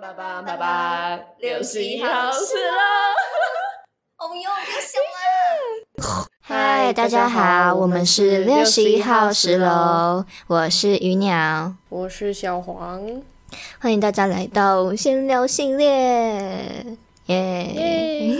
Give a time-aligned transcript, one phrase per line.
[0.00, 2.78] 叭叭叭叭，六十一号是喽！
[4.16, 4.98] 哦哟，又笑
[6.08, 6.26] 了。
[6.40, 13.02] 嗨，大家好，我们是六十一号十楼，我是鱼鸟，我是小黄，
[13.80, 16.96] 欢迎大家来到闲聊系列，
[17.26, 18.32] 耶！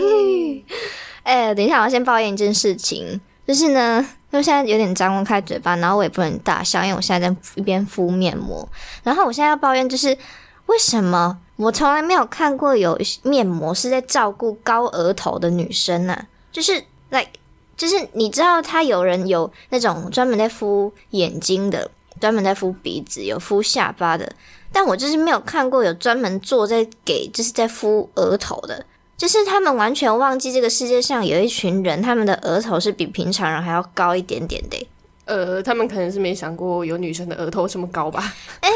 [1.21, 8.67] 哎，等一下，我要先抱怨一件事情，就是呢，因为现在有点张不开嘴巴，然后我也不能大笑，因为我现在在一边敷面膜，
[9.03, 10.17] 然后我现在要抱怨就是
[10.65, 17.29] 为什么我从来没有看过有面膜是在照顾高额头的女生呢、就是，like。
[17.75, 21.89] 就是你知道，他有人有那种专门在敷眼睛的，
[22.21, 24.31] 专门在敷鼻子，有敷下巴的，
[24.71, 28.85] 但我就是没有看过有专门做在给，就是在敷额头的。
[29.17, 34.87] 就是他们完全忘记这个世界上有一群人，他们的额头是比平常人还要高一点点的。
[35.25, 38.33] 呃，他们可能是没想过有女生的额头这么高吧？
[38.61, 38.69] 哎、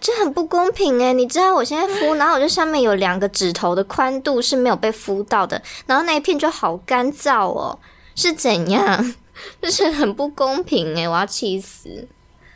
[0.00, 1.12] 这很不公平哎！
[1.12, 7.78] 你知道 我现在敷，然后我就上面有两个指头的宽度是没有被敷到的，然后那一片就好干燥哦。
[8.16, 9.14] 是怎样？
[9.60, 12.06] 就是很不公平诶，我要气死！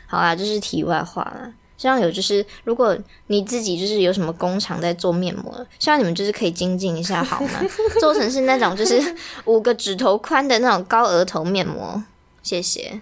[0.07, 1.51] 好啦，这是题外话啦。
[1.77, 2.97] 希望有就是，如果
[3.27, 7.61] 你自己就是有什么工厂在做面膜，希望你们就是可以精进一下好吗？
[7.99, 12.01] 做成是那种就是五个指头宽的那种高额头面膜，
[12.43, 13.01] 谢谢。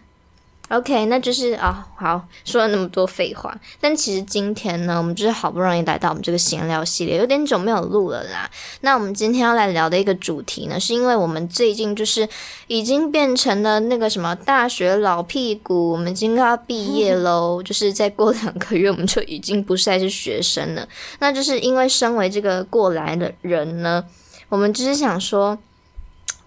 [0.70, 8.52] OK，那就是啊，好说了那么多废话，但其实今天呢，我们就是好不容易来到我们这个闲聊系列，有点久没有录了啦。
[8.82, 12.28] 那我们今天要来聊的一个主题呢，是因为我们最近就是
[12.68, 20.86] 已经变成了那个什么大学老屁股，我们已经要毕业喽， 就是再过两个月我们就已经不再是学生了。
[21.20, 24.04] 那就是因为身为这个过来的人呢，
[24.50, 25.58] 我们就是想说。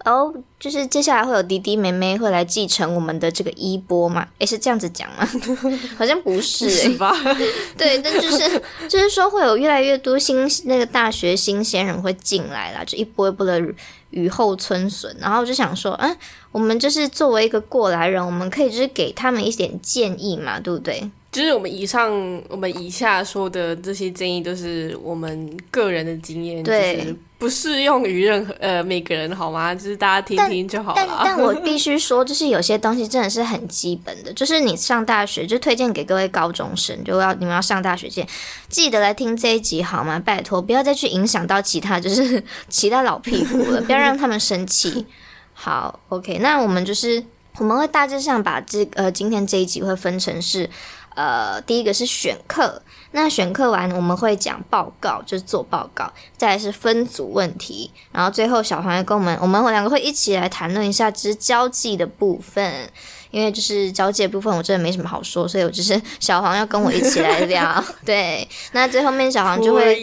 [0.05, 4.27] 哦，就是接下来会有弟弟妹妹会来继承我们的这个衣钵嘛？
[4.39, 5.27] 诶，是这样子讲吗？
[5.97, 7.13] 好像不是诶、是吧？
[7.77, 13.61] 对，但就是就是说会有越来越多新那个大学新鲜人会进来啦，就一波一波的
[14.09, 15.15] 雨后春笋。
[15.19, 16.15] 然后我就想说，嗯，
[16.51, 21.09] 我们就是作为一个过来人，我们可以就是给他们一点建议嘛，对不对？
[21.31, 22.11] 就是我们以上、
[22.49, 29.73] 我们以下说的这些建议，都是我们个人的经验，对就是不适用于任何呃每个人，好吗？
[29.75, 31.21] 就是大家听听就好但了。
[31.23, 38.27] 但我必须说，就是有些东西真的是很基本的，就是你上大学就推荐给各位高中生，就要你们要上大学前，
[38.67, 40.19] 记得来听这一集好吗？
[40.19, 45.05] 拜托，不要再去影响到其他就是 其他老屁股了，不要让他们生气。
[45.53, 47.23] 好，OK，那我们就是
[47.57, 50.69] 我们会大致上把这呃今天这一集会分成是
[51.15, 62.89] 呃第一个是选课，那选课完我们会讲报告，就是做报告，再来是分组问题，然后最后小黄会跟我们，我们两个会一起来谈论一下就是交际的部分。
[63.31, 67.83] 因为就是交界部分，我真的没什么好说，所以我只是 小黄要跟我一起来聊。
[68.05, 69.95] 对，那最后面小黄就会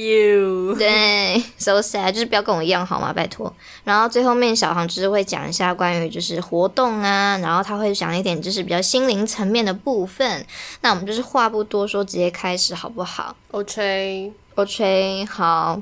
[0.79, 3.13] 对，so sad，就是不要跟我一样好吗？
[3.13, 3.55] 拜托。
[3.85, 10.45] 然后最后面小黄就是会讲一下关于就是活动啊，然后他会讲一点就是比较心灵层面的部分。
[10.81, 15.81] 那我们就是话不多说，直接开始好不好 OK，？OK，好。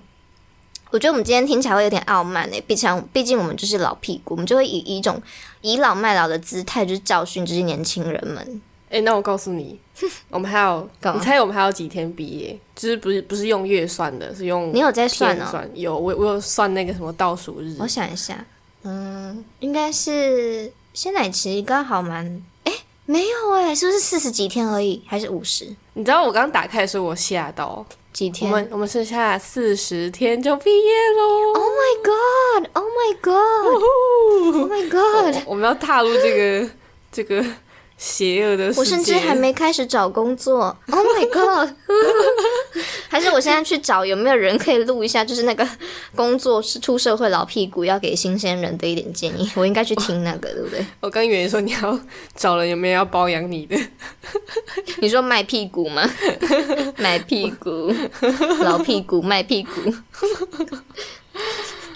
[0.93, 5.21] 我觉得我们今天听起来会有点傲慢诶，毕竟毕竟我们就是老屁股，我们就会以以一种
[5.67, 8.63] 倚老卖老的姿态，就是教训这些年轻人们。
[8.89, 9.77] 哎、那我告诉你，
[10.31, 12.57] 我们还有，你猜我们还有几天毕业？
[12.77, 15.49] 就是不是不是用月算的，是用你有在算哦？
[15.51, 15.69] 算。
[15.75, 17.75] 有，我我有算那个什么倒数日。
[17.81, 18.47] 我想一下，
[18.85, 22.25] 嗯，应该是现在其实刚好蛮，
[22.63, 22.73] 哎，
[23.05, 31.53] 没有哎，是不是四十几天而已，还是五十你知道我刚刚打开的时候，我吓到，我几天们我们剩下四十天就毕业喽。
[31.53, 32.71] ？Oh my god!
[32.73, 33.83] Oh my god!
[34.57, 35.43] Oh my god!
[35.45, 36.71] 我们要踏入这个
[37.13, 37.45] 这个
[37.97, 38.81] 邪恶的世界。
[38.81, 40.77] 我甚至还没开始找工作。
[40.91, 41.75] Oh my god！
[43.09, 45.67] 还是我现在去找有没有人可以录一下，就是那个
[46.15, 49.51] 工作是出社会老屁股要给新鲜人的一点建议。
[49.55, 50.85] 我应该去听那个，对不对？
[51.01, 51.99] 我刚以为说你要
[52.35, 53.77] 找人有没有要包养你的？
[55.01, 56.03] 你说卖屁股吗？
[56.99, 57.91] 卖屁股，
[58.61, 59.95] 老屁股卖屁股。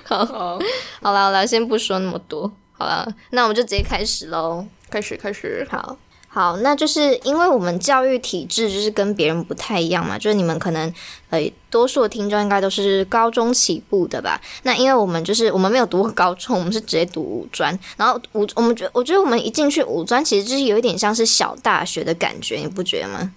[0.04, 0.58] 好，好，
[1.02, 4.64] 好了好了，先不说那么多，好了，那我们就直接开始喽。
[4.90, 5.66] 开始开始。
[5.70, 5.96] 好。
[6.32, 10.94] 好，那就是因为我们教育体制就是跟别人不太一样嘛，就是你们可能
[11.28, 14.40] 呃多数的听众应该都是高中起步的吧？
[14.62, 23.32] 那因为我们就是我们没有读过高中，我们是直接读五专，然后五我们觉我觉得我们一进去五专，其实就是有一点像是小大学的感觉，你不觉得吗？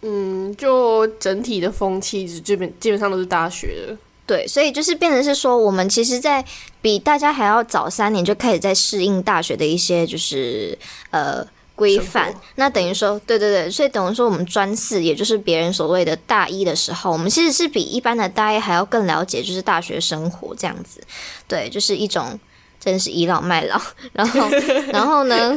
[0.00, 3.96] 嗯，就整体的风气基本基本上都是大学的。
[4.26, 6.44] 对，所以就是变成是说，我们其实，在
[6.80, 10.78] 比大家还要早三年就开始在适应大学的一些就是
[11.10, 11.46] 呃。
[11.74, 12.32] 规范。
[12.56, 21.00] 那等于说，对对对，所以等于说我们专四，也就是别人所谓的大一的时候，我们其实是比一般的大一还要更了解，就是大学生活这样子。
[21.48, 22.38] 对，就是一种
[22.82, 23.80] 真的是倚老卖老。
[24.12, 24.48] 然后，
[24.92, 25.56] 然后呢，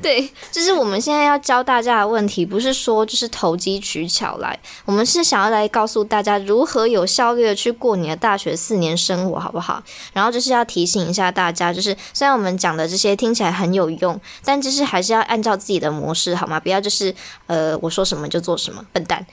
[0.00, 9.82] 对，就是我们现在要教大家的问题，不是说就是投机取巧来，我们是想要来告诉大家如何有效率的去过你的大学四年生活，好不好？
[10.12, 16.58] 然后就是要提醒一下大家，就是虽然我们讲的这些听起来很有用，但就是还是要按照自己的模式，好吗？
[16.58, 17.14] 不要就是
[17.46, 19.24] 呃我说什么就做什么，笨蛋。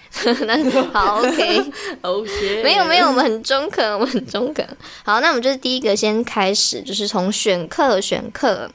[0.45, 0.57] 那
[0.91, 1.61] 好，OK。
[2.01, 4.67] 哦学没有没有，我们很中肯，我们很中肯。
[5.03, 8.71] 好，那我们就是第一个先开始，就是从选课选课，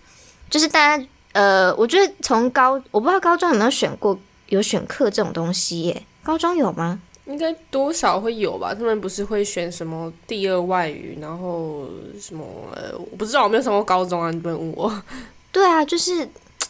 [0.51, 6.03] 就是大家呃，我觉得从高，我不知道高中有没有选过有选课这种东西耶？
[6.23, 7.01] 高中有吗？
[7.25, 8.73] 应该多少会有吧？
[8.73, 11.89] 他们不是会选什么第二外语，然后
[12.21, 15.03] 什么呃，我不知道，我没有上过高中啊，你不能问我。
[15.51, 16.13] 对啊，就是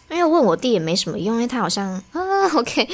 [0.09, 2.89] 因为问我弟也没什么用，因为他好像啊，OK，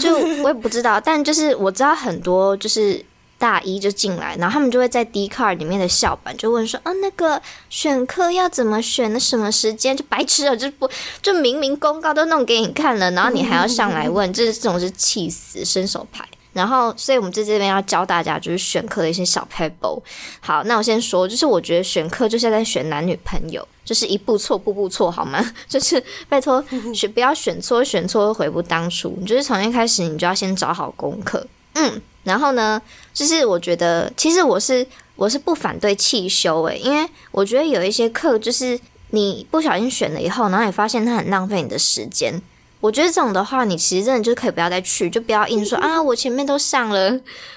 [0.00, 3.00] 就我也不知道，但就是我知道很多就是
[3.38, 9.12] 大一就进来，然后他们就会在 D card 里面的校版就问说，啊，那个选课要怎么选？
[9.12, 9.96] 那什么时间？
[9.96, 10.88] 就白痴啊，就不
[11.20, 16.26] 就明明公告都弄给你看了，然后你还要上来问，这这种是气死伸手牌。
[16.54, 20.00] 然后，所以我们在这边要教大家就是选课的一些小 pebble。
[20.40, 25.44] 好，那我先说，就是我觉得选课就是在选男女朋友，就是一步错步步错，好吗？
[25.68, 29.14] 就是拜托选不要选错，选错悔不当初。
[29.20, 32.00] 你就是从一开始你就要先找好功课，嗯。
[32.26, 32.82] 然后呢，
[33.14, 34.84] 就是我觉得其实我是
[35.14, 38.78] 我是不反对弃修诶、因为我觉得有一些课就是
[39.10, 42.42] 你不小心选了以后，然后你发现它很浪费你的时间。
[42.80, 47.10] 我觉得这种的话，你其实真的就可以不要再去，就不要硬说啊，我前面都上了，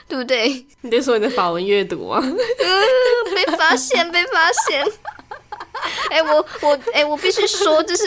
[0.08, 0.66] 对不对？
[0.82, 2.22] 你在说你的法文阅读啊？
[3.36, 4.86] 被发现，被发现。
[6.10, 8.04] 哎、我我哎、我必须说，就是，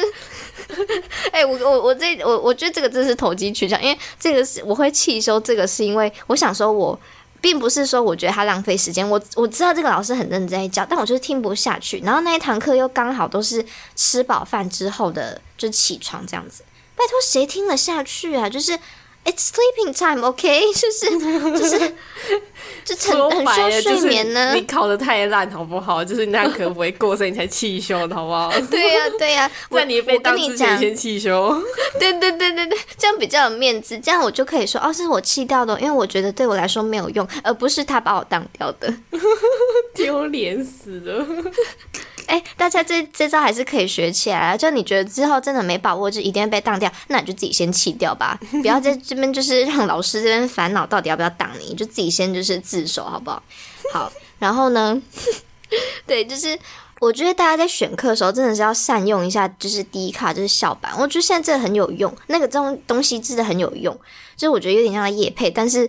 [1.33, 6.99] 哎、我我我这我我觉得这个真是投机取巧，因为这个是我会弃修，这个是因为我想说我。
[7.43, 11.99] 并不是说我觉得他浪费时间，我我知道这个老师很认真在教，但我就是听不下去。
[12.05, 13.67] 然后那一堂课又刚好都是
[13.97, 16.63] 吃饱饭之后的，就起床这样子。
[16.95, 18.49] 拜托，谁听得下去啊？
[18.49, 18.79] 就是
[19.25, 21.19] It's sleeping time，OK， 就是
[21.57, 21.95] 就是
[22.85, 24.53] 就说很很需要睡眠呢。
[24.55, 26.03] 你考的太烂，好不好？
[26.05, 28.51] 就是你那科不会过，所以你才弃修的，好不好？
[28.69, 31.57] 对呀、对呀、我在你被我跟你当之前讲，先弃修。
[32.01, 38.93] 对对对对对，这样比较有面子，这样我就可以说哦，是我气掉的，因为我觉得对我来说没有用，而不是他把我当掉的。
[39.95, 41.25] 丢脸死了！
[42.27, 44.57] 哎，大家这这招还是可以学起来啊！
[44.57, 53.43] 就你觉得之后真的没把握，就一定要被当掉，那你就自己先弃掉吧， 不要在这边就是让老师这边烦恼到底要不要当你，就自己先就是自首，好不好？
[53.93, 55.01] 好，然后呢，
[56.07, 56.59] 对，就是
[57.01, 63.93] 我觉得大家在选课的时候，真的是要善用一下，就是第一卡就是校版，我觉得现在真的很有用，那个这种东西真的很有用，
[64.37, 65.89] 就是我觉得有点像叶配，但是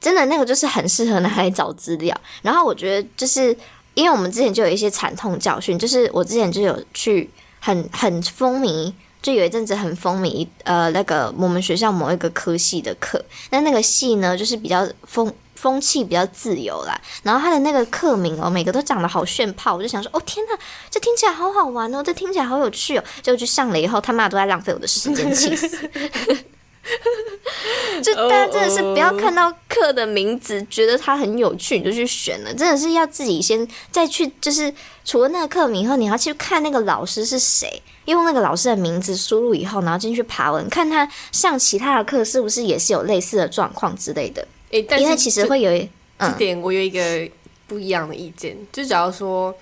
[0.00, 2.16] 真的那个就是很适合拿来找资料。
[2.42, 3.56] 然后我觉得就是
[3.94, 7.30] 因为我们之前就有一些惨痛教训，就是我之前就有去
[7.60, 8.92] 很很风靡。
[9.22, 17.00] 就有一阵子很风靡，呃，那个我们学校某一个科系的课，那那个系呢，就是比较风风气比较自由啦。
[17.22, 20.58] 然后他的那个课名哦，每个都长得好炫炮，我就想说，哦天呐，
[20.90, 23.04] 这听起来好好玩哦，这听起来好有趣哦。
[23.22, 25.88] 结果去上了以后，他妈都在浪费我的时间，气死！
[28.02, 34.72] 就大家真的是不要看到课的名字觉得它很有趣，你就去选了，真的是要自己先再去，就是
[35.04, 45.80] 除了那个课名以后，你要去看那个老师是谁，用那个老师的名字输入以后，然后进去爬文，看他上其他的课是不是也是有类似的状况之类的，诶，但因为其实会有一
[46.18, 46.36] 这嗯。
[46.36, 47.30] 点我有一个
[47.68, 49.54] 不一样的意见，就假如说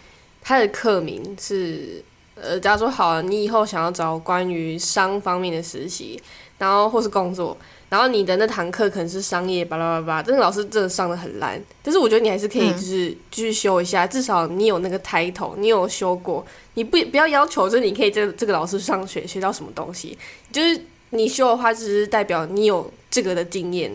[0.42, 2.02] 他的课名是
[2.34, 6.18] 呃，假如说好了，你以后想要找关于商方面的实习，
[6.60, 7.56] 然后或是工作，
[7.88, 20.18] 然后你的那堂课可能是商业巴拉巴拉，这个老师真的上的很烂，但是我觉得你还是可以嗯就是继续修一下，至少你有那个 title，你有修过，你不不要要求就是你可以这个这个老师上学学到什么东西，
[20.52, 20.78] 就是
[21.10, 23.90] 你修的话，只是代表你有这个的经验，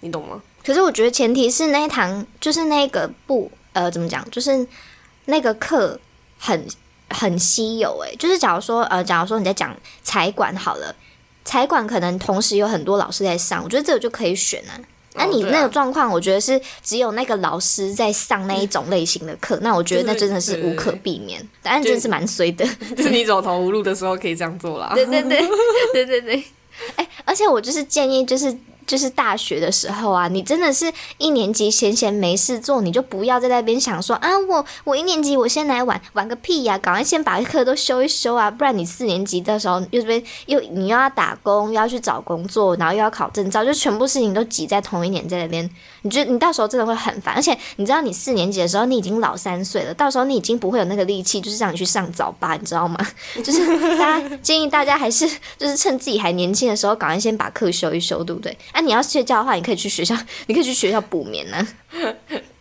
[0.00, 0.42] 你懂吗？
[0.64, 4.66] 可是我觉得前提是那一堂就是那个不呃怎么讲，就是
[5.26, 6.00] 那个课
[6.38, 6.66] 很
[7.10, 10.94] 很稀有诶、就是假如说呃假如说你在讲财管好了，
[11.50, 14.78] 财管可能同时有很多老师在上，我觉得这个就可以选啊。
[15.14, 21.44] 那、你那个状况，我觉得是只有那个老师在上那一种类型的课，那我觉得那真的是无可避免。
[21.60, 22.64] 答案真的是蛮衰的。
[22.96, 24.92] 就是你走投无路的时候可以这样做啦。
[24.94, 25.40] 对对对
[25.92, 26.44] 对对对。
[26.94, 28.56] 哎、而且我就是建议，就是
[28.90, 45.70] 就是大学的时候啊，你真的是一年级闲闲没事做，你就不要在那边想说啊，我我一年级我先来玩玩个屁呀、赶快先把课都修一修啊，不然你四年级的时候又这边又你又要打工，又要去找工作，然后又要考证照，就全部事情都挤在同一年在那边，
[46.02, 52.98] 你觉得你到时候真的会很烦，而且你知道你四年级的时候你已经老三岁了，到时候你已经不会有那个力气，就是让你去上早八，你知道吗？
[53.44, 58.56] 就是大家建议大家还是就是趁自己还年轻的时候，赶快先把课修一修，对不对？
[58.80, 61.66] 你要睡觉的话，你可以去学校， 你可以去学校补眠呢、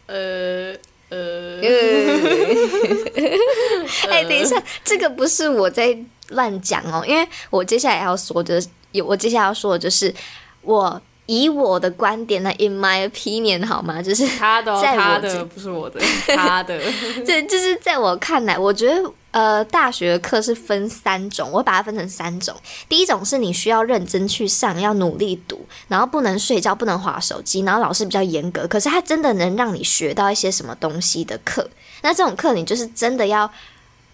[0.08, 0.74] 呃
[1.10, 1.60] 呃，
[4.10, 5.98] 哎、等一下，这个不是我在
[6.30, 8.62] 乱讲哦，因为我接下来要说的，
[8.92, 10.14] 有我接下来要说的就是
[10.62, 14.02] 我以我的观点呢，in my opinion 好吗？
[14.02, 16.00] 就是他的哦在我这他的不是我的，
[16.36, 16.82] 他的。
[17.24, 22.56] 对就是在我看来，我觉得呃，大学的课是分三种，我把它分成三种。
[22.88, 31.70] 第一种是你需要认真去上，要努力读，然后不能睡觉，不能划手机，然后老师比较严格，可是他真的能让你学到一些什么东西的课。
[32.02, 33.52] 那这种课你就是真的要，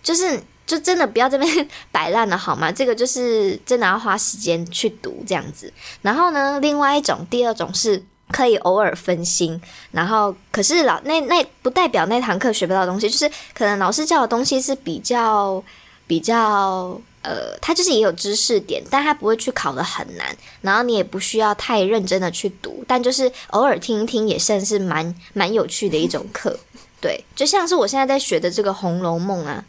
[0.03, 2.71] 就是就真的不要这边 摆烂了好吗？
[2.71, 5.71] 这个就是真的要花时间去读这样子。
[6.01, 15.63] 然后呢，另外一种，第二种是可以偶尔分心，然后可是老那那不代表那堂课学不到东西，就是可能老师教的东西是比较
[16.07, 26.57] 比较呃，他就是也有知识点，但他不会去考的很难，然后你也不需要太认真的去读，但就是偶尔听一听也算是蛮蛮有趣的一种课。
[26.99, 29.63] 对，就像是我现在在学的这个《红楼梦》啊。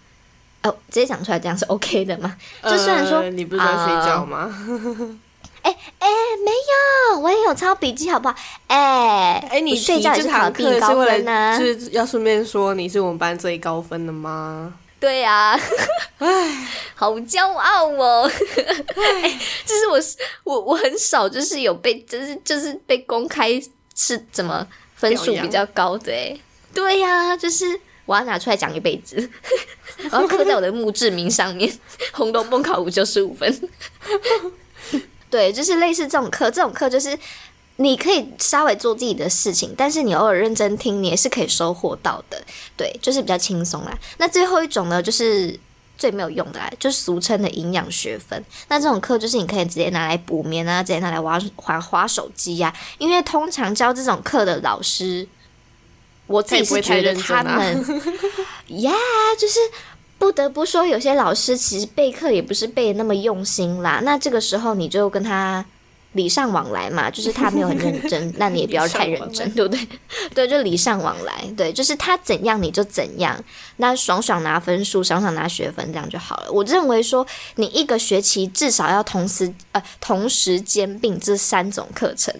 [0.63, 2.37] 哦，直接讲出来这样是 OK 的吗？
[2.65, 4.53] 就虽然说呃你不是在睡觉吗？
[5.67, 8.35] 哦，我也有抄笔记，好不好？
[8.67, 14.73] 哎、哎、你睡觉也这是考堂课是为分呢、了，就是要顺便说你是我们班最高分的吗？
[14.99, 15.59] 对呀、
[16.19, 18.31] 唉， 好骄傲哦！
[18.97, 23.61] 哎 就是我是我我很少就是有被就是就是被公开
[23.95, 26.37] 是怎么分数比较高的哎，
[26.75, 29.31] 对呀、就是我要拿出来讲一辈子，
[30.11, 31.69] 我要刻在我的墓志铭上面，
[32.13, 33.61] 《红楼梦》考五九十五分。
[35.29, 37.19] 对，就是类似这种课，这种课就是
[37.77, 42.41] 你可以稍微做自己的事情，但是你偶尔认真听，你也是可以收获到的。
[42.77, 43.99] 对，就是比较轻松啦。
[44.19, 45.59] 那最后一种呢，就是
[45.99, 48.43] 最没有用的啦，就是俗称的营养学分。
[48.69, 55.27] 那这种课就是你可以直接拿来补眠啊，直接拿来玩滑滑手机呀、因为通常教这种课的老师，
[56.27, 57.85] 我自己是觉得他们
[58.83, 58.93] 呀
[59.39, 59.59] 就是。
[60.19, 64.01] 不得不说，有些老师其实备课也不是备的那么用心啦。
[64.03, 65.63] 那这个时候你就跟他
[66.13, 69.87] 礼尚往来嘛，就是他没有很认真， 那你也不要太认真，对不对？
[70.35, 73.39] 对，就礼尚往来，对，就是他怎样你就怎样，
[73.77, 76.51] 那爽爽拿分数，爽爽拿学分，这样就好了。
[76.51, 77.25] 我认为说，
[77.57, 82.35] 你一个学期至少要同时呃同时兼并这三种课程，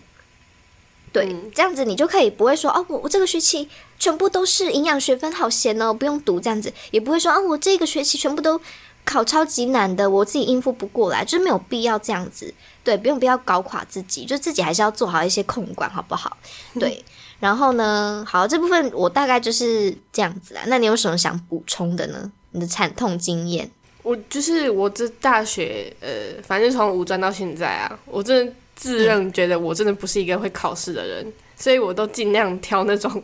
[1.17, 3.69] 对，嗯这样子你就可以不会说哦，我我这个学期
[3.99, 8.61] 全部都是营养学分，好闲哦，不用读这样子，也不会说啊，我这个学期全部都
[9.05, 12.53] 考超级难的，我自己应付不过来，就是没有必要这样子。
[12.85, 16.37] 对，不用不要搞垮自己，就自己还是要做好一些控管，好不好？
[16.79, 17.05] 对，
[17.41, 20.63] 然后呢，好，这部分我大概就是这样子啊。
[20.67, 22.31] 那你有什么想补充的呢？
[22.53, 23.69] 你的惨痛经验？
[24.05, 33.21] 我就是我这大学，呃，反正从五专到现在啊，我真的自认觉得我真的不是一个会考试的人，所以我都尽量挑那种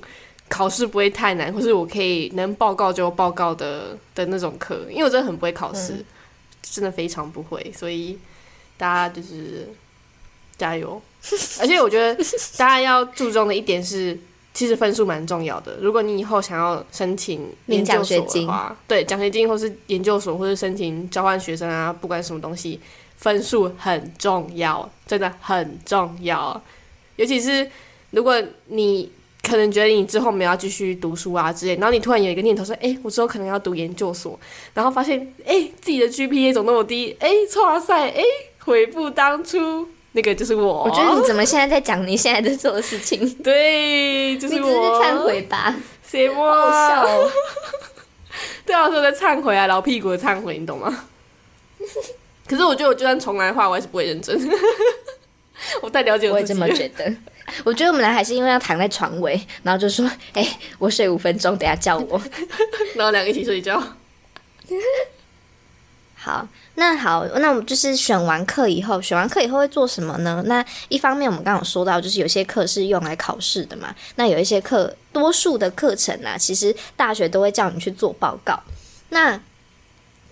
[0.49, 6.05] 考试不会太难，或是我可以能报告就报告的的那种课，因为我真的很不会考试，
[6.63, 8.19] 真的非常不会，所以
[8.77, 9.69] 大家就是
[10.57, 11.01] 加油。
[11.61, 12.15] 而且我觉得
[12.57, 14.19] 大家要注重的一点是，
[14.53, 15.77] 其实分数蛮重要的。
[15.81, 22.81] 如果你以后想要申请领研究所奖学金的话，对奖学金或是研究所或是申请交换学生啊，不管什么东西，
[23.23, 26.61] 分数很重要，真的很重要。
[27.15, 27.71] 尤其是
[28.11, 28.35] 如果
[28.67, 29.09] 你
[29.43, 34.39] 可能觉得你之后没有要继续读书啊之类，然后你突然有一个念头说，哎、我之后可能要读研究所，
[34.75, 37.17] 然后发现，哎、自己的 GPA 怎么那么低？
[37.21, 37.31] 哎、
[37.63, 38.23] 哇塞，哎、
[38.59, 40.83] 悔不当初，那个就是我。
[40.83, 43.33] 我觉得你怎么现在在讲你现在在做的事情？
[43.37, 45.01] 对，就是你只是我。
[45.01, 45.73] 忏悔吧？
[46.05, 46.53] 谁摸？
[46.53, 47.31] 好笑哦！
[48.67, 51.05] 对啊，我在忏悔啊，老屁股的忏悔，你懂吗？
[52.47, 54.37] 可是我觉得，我就算重来的话，我还是不会认真。
[55.81, 56.75] 我太了解我也这我也这。
[56.75, 57.15] 么觉得。
[57.65, 62.21] 我觉得我们俩还是因为要躺在床尾，然后就说：“哎、我睡五分钟，等下叫我。
[62.97, 63.81] 然后两个一起睡觉。
[66.15, 66.47] ”好，
[66.77, 70.43] 那好，那我们就是选完课以后，选完课以后会做什么呢？
[70.47, 78.59] 那一方面我们刚刚有说到，就是有些课是用来考试的嘛，那有一些课，多数的课程啊，其实大学都会叫你去做报告。
[79.09, 79.39] 那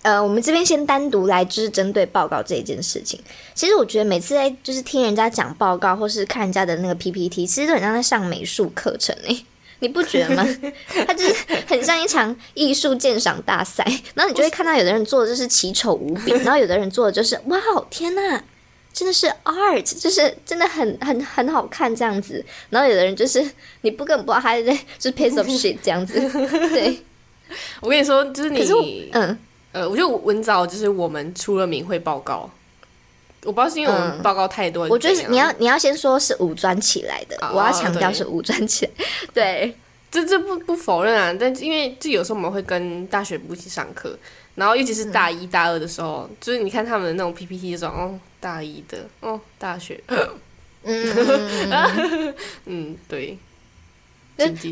[0.02, 3.20] 呃，我们这边先单独来就是针对报告这一件事情。
[3.54, 9.44] 其实我觉得每次在就是听人家讲报告，或是看人家的那个 PPT，其实都很像在上美术课程诶、
[9.80, 10.46] 你不觉得吗？
[11.06, 11.34] 它就是
[11.66, 17.58] 很像一场艺术鉴赏大赛，然后你就会看到有的人做的就是奇丑无比， 然后有的人做的就是哇
[17.90, 18.42] 天呐，
[18.94, 22.42] 真的是 art，就是真的很很很好看这样子。
[22.70, 23.44] 然后有的人就是
[23.82, 24.62] 你不根本不知道他在
[24.98, 26.18] 就是 piece of shit 这样子，
[26.70, 26.98] 对。
[27.80, 29.36] 我跟你说，就是你，嗯，
[29.72, 32.50] 呃，我觉得文藻就是我们出了名会报告，
[33.44, 34.22] 我不知道是因为我们嗯。
[34.22, 38.92] 报告太多，我觉得你要你要先说是武装起来的，哦我要强调是武装起来，
[39.32, 39.74] 对。
[40.12, 44.18] 这这不不否认啊，但因为这有时候我们会跟大学部一起上课，
[44.56, 50.02] 然后尤其是大一大二的时候，就是你看他们的那种 PPT 这种，哦，大一的，哦，大学，
[50.82, 52.34] 嗯，
[52.66, 53.38] 嗯， 对，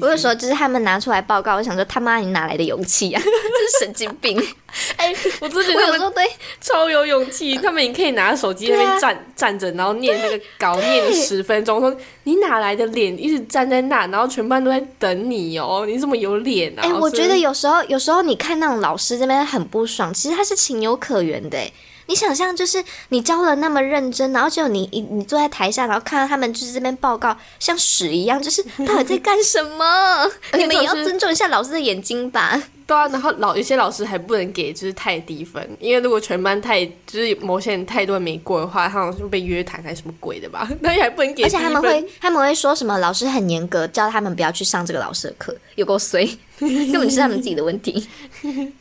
[0.01, 3.21] 我有时候就是他们拿出来报告，我想说他妈你哪来的勇气啊？
[3.25, 4.39] 这是神经病！
[4.97, 6.25] 哎、我真的觉我得他们有时候对
[6.61, 16.83] 超有勇气，他们也可以拿手机在那边站、站着，然后念那个稿，念十分钟，说你哪来的脸，一直站在那，然后全班都在等你哦，你怎么有脸啊？
[16.85, 21.57] 哎、我觉得有时候有时候你看那种老师这边很不爽，其实他是情有可原的。
[21.57, 21.73] 哎，
[22.09, 30.27] 你想象就是你教了那么认真，然后就你你你坐在台下，然后看到他们就是这边报告像屎一样，就是到底在干什么？
[30.57, 32.61] 你们也要尊重一下老师的眼睛吧。
[32.87, 40.67] 对啊，然后老有些老师还不能给就是太低分，因为如果全班太就是某些人太多人没过的话，他好像就被约谈还是什么鬼的吧？
[40.81, 41.49] 那也还不能给而。
[41.51, 46.27] 且他们会他们会说什么老师很严格，叫他们不要去上这个老师的课，有够衰，
[46.59, 48.09] 根本是他们自己的问题。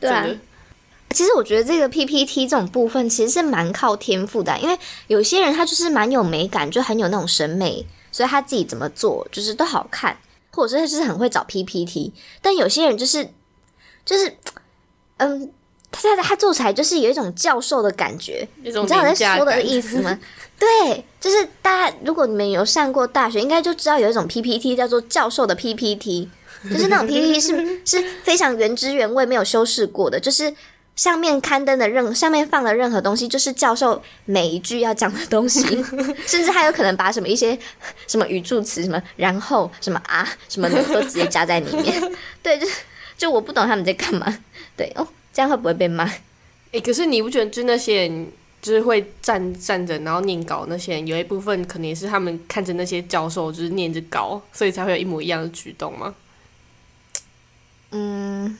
[0.00, 0.26] 对啊
[1.10, 10.16] 其实我觉得这个 PPT 这种部分其实是蛮靠天赋的啊、因为有些人他就是蛮有美感，就很有那种审美，所以他自己怎么做就是都好看，
[10.52, 12.12] 或者是他就是很会找 PPT。
[12.42, 13.28] 但有些人就是
[14.04, 14.36] 就是
[15.16, 15.50] 嗯，
[15.90, 20.18] 他他他做起来就是有一种教授的感觉，你知道我在说的意思吗？
[20.58, 26.28] 对，就是大家如果你们有上过大学，应该就知道有一种 PPT 叫做教授的 PPT，
[26.70, 30.52] 就是那种 PPT 是 是非常原汁原味、没有修饰过的，就是
[30.98, 35.62] 上面刊登的任上面放的任何东西，就是教授每一句要讲的东西，
[36.26, 37.56] 甚至还有可能把什么一些
[38.08, 42.12] 什么语助词、什么然后、什么啊、什么的都直接加在里面。
[42.42, 42.66] 对，就
[43.16, 44.38] 就我不懂他们在干嘛。
[44.76, 46.02] 对哦，这样会不会被骂？
[46.72, 56.12] 哎、可是你不觉得就那些人就是会站站着然后念稿那些人，有一部分可能也是他们看着那些教授就是念着稿，所以才会有一模一样的举动吗？
[57.92, 58.58] 嗯，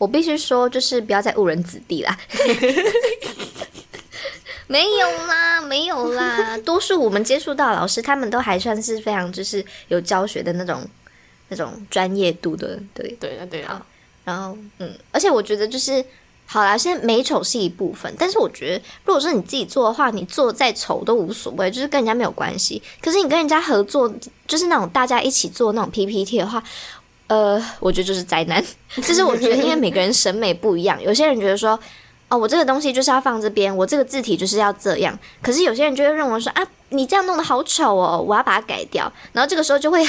[0.00, 2.18] 我必须说，就是不要再误人子弟啦。
[4.66, 6.56] 没有啦，没有啦。
[6.64, 10.80] 多数我们接触到老师，他们都还算是非常就是有教学的那种
[11.48, 13.14] 那种专业度的，对。
[13.20, 13.84] 对啊，对啊，
[14.24, 16.02] 然后，嗯，而且我觉得就是，
[16.46, 22.82] 好啦，现在美丑是一部分，但是我觉得，如果说你自己做的话，你做再丑都无所谓，就是跟人家没有关系。
[23.02, 24.10] 可是你跟人家合作，
[24.46, 26.62] 就是那种大家一起做那种 PPT 的话，
[27.30, 28.60] 呃，我觉得就是灾难。
[28.96, 31.78] 就是我觉得，因为每个人审美不一样，有些人觉得说，
[32.28, 35.16] 哦，我这个东西就是要放这边，我这个字体就是要这样。
[35.40, 39.10] 可是有些人就会认为说，啊，你这样弄得好丑哦，我要把它改掉。
[39.32, 40.04] 然后这个时候就会，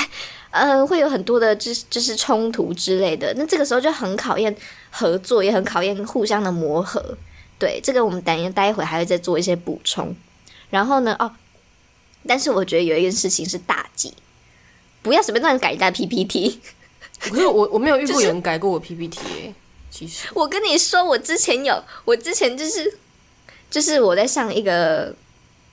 [0.50, 3.32] 呃，会有很多的就是就是冲突之类的。
[3.38, 4.56] 那这个时候就很考验
[4.90, 7.16] 合作，也很考验互相的磨合。
[7.60, 10.16] 对，这个我们等一待会还会再做一些补充。
[10.72, 11.32] 然后呢，哦，
[12.28, 14.12] 但是我觉得有一件事情是大忌，
[15.04, 16.60] 不要随便乱改人家 PPT。
[17.30, 19.54] 可是我我没有遇过有人改过我 PPT 哎、
[19.90, 22.98] 其实我跟你说，我之前有，我之前就是
[23.70, 25.14] 就是我在上一个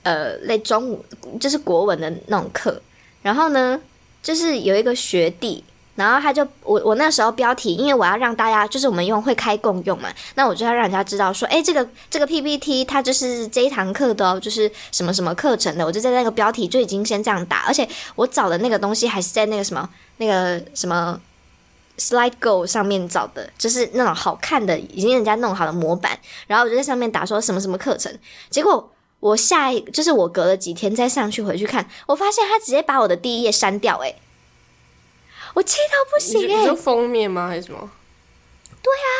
[0.03, 1.03] 呃类中午
[1.39, 2.81] 就是国文的那种课，
[3.21, 3.81] 然后呢，
[4.21, 5.63] 就是有一个学弟。
[5.95, 17.85] 然后他就我我那时候标题，因为我要让大家就是我们用会开共用嘛，那我就要让人家知道说，哎，这个这个 PPT 它就是这一堂课的哦，就是什么什么课程的，我就在那个标题就已经先这样打，而且
[18.15, 21.19] 我找的那个东西还是在那个什么那个什么
[21.99, 28.17] Slide Go 上面找的，就是那种好看的，已经人家弄好的模板，然后我就在上面打说什么什么课程，
[28.49, 34.15] 结果我下一就是我隔了几天再上去回去看，我发现他直接把我的第一页删掉、欸，
[35.53, 37.91] 我气到不行哎、你说你封面吗还是什么？
[38.81, 39.11] 对啊，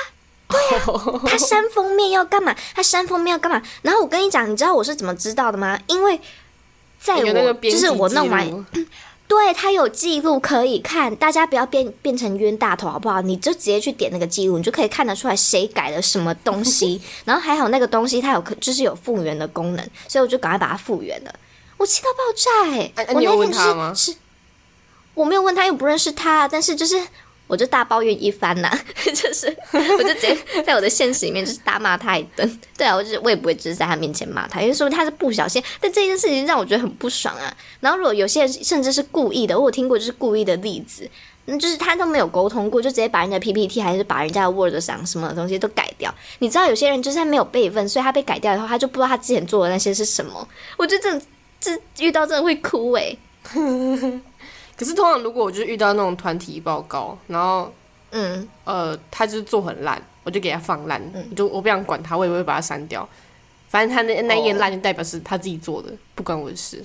[0.47, 2.55] 对啊他删封面要干嘛？
[2.73, 3.61] 他删封面要干嘛？
[3.81, 5.77] 然后我跟你讲，你知道我是怎么知道的吗？
[5.87, 6.19] 因为
[6.97, 7.17] 在
[7.61, 8.63] 就是我弄完录
[9.29, 13.21] 对他有记录可以看，大家不要变变成冤大头好不好？
[13.21, 16.99] 你就直接去点那个记录，你就可以看得出来谁改了什么东西。
[17.25, 21.35] 然后还好那个东西它有可就是有复原的功能，所以我就赶快把它复原了。
[21.77, 24.15] 我气到爆炸哎、我那天是，
[25.13, 26.99] 我没有问他，又不认识他，但是就是
[27.49, 28.71] 我就大抱怨一番呐、
[29.03, 32.59] 就是我就直接在我的现实里面就是大骂他一顿。
[32.77, 37.51] 对啊，我就是我也不会只是在他面前骂他，因为说明他是不小心，但这件事情让我觉得很不爽啊。
[37.79, 41.09] 然后如果有些人甚至是故意的，我听过就是故意的例子，
[41.45, 46.13] 那就是他都没有沟通过，就直接把人家 PPT 还是把人家的 Word 上什么东西都改掉。
[46.37, 50.47] 你知道有些人就是他没有备份，所以他被改掉以后，他就不知道他之前做的那些是什么。
[50.77, 51.21] 我觉得这
[51.59, 53.17] 这遇到真的会哭欸
[53.53, 54.21] 诶、
[54.79, 57.69] 可是通常如果我就是遇到那种团体报告，然后
[58.11, 63.07] 嗯，呃他就是做很烂，我就给他放烂，我就我不想管他，我也不会把他删掉。
[63.67, 66.81] 反正他那那一页烂就代表是他自己做的，不关我的事。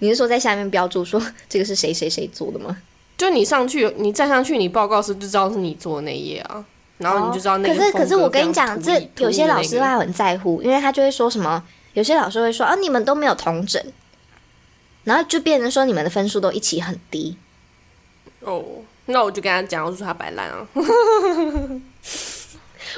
[0.00, 2.76] 你是说在下面标注说这个是谁谁谁做的吗？
[3.16, 6.64] 就你上去，你站上去，你报告时就知道是你做的那一页啊，
[6.98, 11.62] 然后你就知道那个可是可是我跟你讲，这有些老师他很在乎，因为他就会说什么，
[11.94, 13.82] 有些老师会说啊，你们都没有同整，
[15.08, 17.34] 然后就变成说你们的分数都一起很低。
[18.40, 18.62] 哦，
[19.06, 20.68] 那我就跟他讲，我就说他摆烂啊。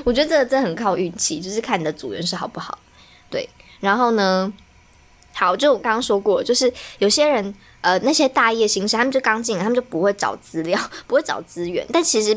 [0.03, 2.77] 我觉得这个真的很靠运气，就是看你的组员是好不好。
[3.31, 4.53] 对，然后呢，
[5.33, 12.37] 好，就我刚刚说过，就是有些人呃那些大业新生，他们就刚进来，他们就不会找资料，不会找资源，但其实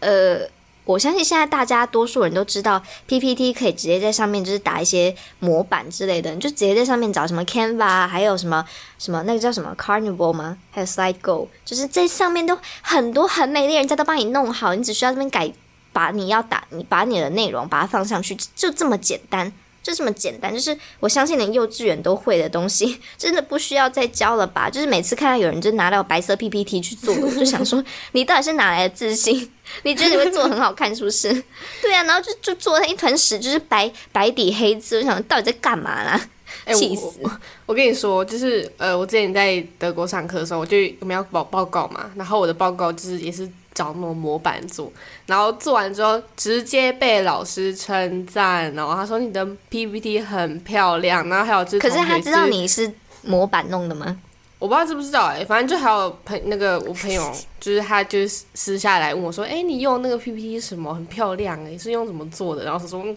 [0.00, 0.46] 呃。
[0.84, 8.64] 我相信现在大家多数人都知道 PPT 可以直接在上面就是打一些模板之类的，你就直接在上面找什么 Canva，还有什么
[8.98, 10.58] 什么那个叫什么 Carnival 吗？
[10.70, 15.50] 还有 SlideGo，就是在上面都很多很美丽的人家都帮你弄好，你只需要这边改，
[15.92, 19.52] 把你要打你把你的内容把它放上去，就这么简单。
[19.84, 24.68] 就这么简单，就是我相信连幼稚园都会的东西， 真的不需要再教了吧？
[24.70, 29.52] 就是每次看到有人就拿到白色 PPT 去做，我就想说，你到底是哪来的自信？
[29.84, 31.30] 你觉得你会做很好看是不是？
[31.82, 36.20] 对啊，然后就就做成一团屎，就是白白底黑字，我想到底在干嘛啦？
[36.64, 37.18] 哎气死！
[37.20, 37.30] 我
[37.66, 44.92] 我跟你说，就是呃，我之前在德国上课的时候，我就我们要报报告嘛，然后我的报告就是也是找那种模板做，
[45.26, 52.90] 然后做完之后直接被老师称赞，然后他说你的 PPT 很漂亮，然后还有就是可是他知道你是
[53.22, 54.16] 模板弄的吗？
[54.60, 62.64] 我不知道知不知道哎、反正就还有朋那个我朋友，就是他就是私下来问我说，哎、你用那个 PPT 什么很漂亮哎、是用什么做的？
[62.64, 63.16] 然后他说，嗯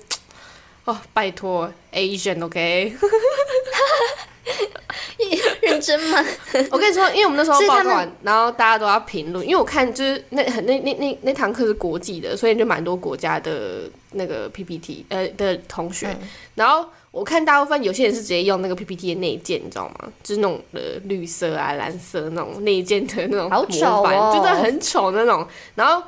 [0.83, 2.93] 哦，拜托 Asian OK。
[5.61, 6.23] 认真吗？
[6.71, 20.11] 我跟你说，因为我们那时候报告完，然后大家都要评论，因为我看就是那很那那那那堂课是国际的，所以就蛮多国家的那个 PPT 呃的同学，嗯然后我看大部分有些人是直接用那个 PPT 的内建，你知道吗？
[20.23, 25.45] 就是那种呃绿色啊、蓝色那种内建的那种好模板，丑哦就真的很丑那种。
[25.75, 26.01] 然后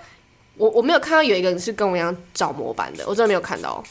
[0.56, 3.84] 我我没有看到有一个人是跟我一样找模板的，我真的没有看到。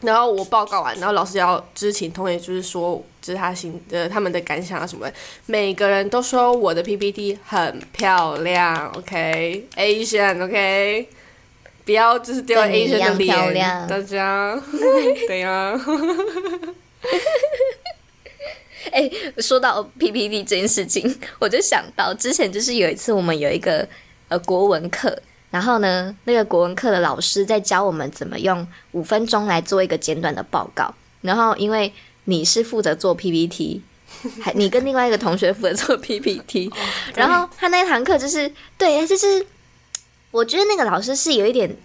[0.00, 5.14] 然后我报告完，然后老师要就是请同学就是说，就是他心呃他们的感想啊什么的，
[5.46, 11.08] 每个人都说我的 PPT 很漂亮，OK，Asian，OK，、
[11.86, 13.88] 不要就是丢 Asian 的脸，亮。
[13.88, 14.60] 大家，
[15.26, 15.72] 对呀、
[19.38, 23.88] 说到 PPT 这件事情，我就想到之前就是有一次我们有一个
[24.28, 25.18] 呃国文课，
[25.50, 30.94] 然后呢，那个国文课的老师在教我们怎么用五分钟来做一个简短的报告。
[31.22, 31.90] 然后因为
[32.24, 33.82] 你是负责做 PPT，
[34.42, 36.70] 还你跟另外一个同学负责做 PPT，
[37.14, 39.46] 然后他那堂课就是对，就是
[40.30, 41.76] 我觉得那个老师是有一点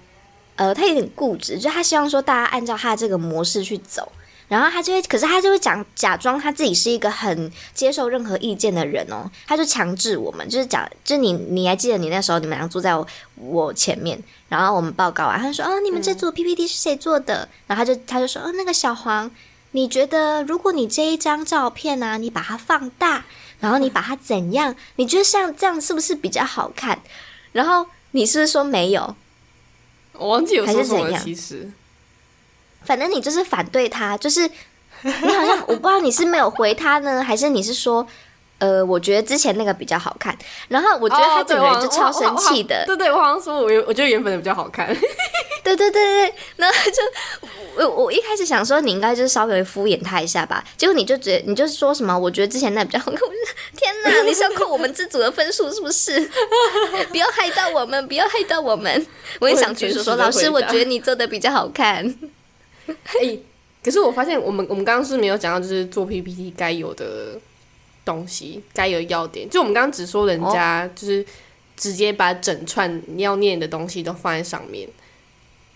[0.55, 4.11] 呃，他有点固执，就他希望说大家按照他这个模式去走。
[4.49, 17.47] 然后他就会，可是他就会讲假装他自己是一个很接受任何意见的人哦，他就强制我们，就是讲，就你你还记得你那时候你们俩坐在我我前面，然后我们报告啊，他就说哦，你们这组 PPT 是谁做的？
[17.67, 19.29] 然后他就他就说哦，那个小黄，
[19.71, 23.25] 你觉得如果你这一张照片呢、啊，你把它放大，
[23.59, 24.75] 然后你把它怎样？
[24.95, 26.99] 你觉得像这样是不是比较好看？
[27.51, 29.15] 然后你是不是说没有？
[30.13, 31.71] 我忘记有说什么了，还是怎样其实
[32.83, 34.49] 反正你就是反对他，就是
[35.01, 38.05] 你好像我不知道你是没有回他呢，还是你是说，
[38.57, 44.87] 呃，我觉得之前那个比较好看，然后我觉得他整个人就超生气的，对对，我好像说我原我觉得原本的比较好看，
[45.63, 53.19] 对对对对，然后就我我一开始想说你应该就是稍微敷衍他一下吧，结果你就觉得你就是说什么，我觉得之前那比较好看，
[53.75, 56.19] 天哪，你是要扣我们这组的分数是不是？
[57.09, 59.05] 不要害到我们，不要害到我们。
[59.39, 62.03] 我也想举手说，老师，我觉得你做的比较好看。
[62.87, 63.37] 哎、
[63.83, 67.39] 可是我发现我们我们刚刚是没有讲到，就是做 PPT 该有的
[68.03, 69.47] 东西，该有要点。
[69.49, 71.23] 就我们刚刚只说人家就是
[71.77, 74.89] 直接把整串你要念的东西都放在上面。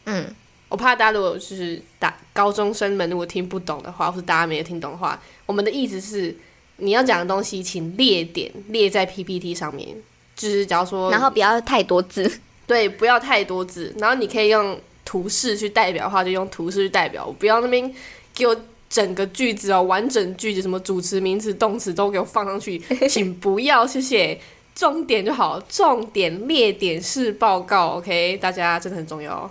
[0.05, 0.25] 嗯，
[0.69, 6.35] 我怕大家如果就是打高中生们如果听不懂的话，或是大家没有听懂的话，我们的意思是
[6.77, 9.89] 你要讲的东西，请列点列在 PPT 上面，
[10.35, 17.93] 就就是假如说，然后不要太多字， 对，不要太多字，然后你可以用图示去代表的话，就用图示去代表，不要那边
[18.33, 18.55] 给我
[18.89, 24.39] 整个句子哦，完整句子，什么主词、名词、动词都给我放上去，请不要，谢谢。
[24.75, 29.49] 重点就好，重点列点式报告，OK，大家真的很重要，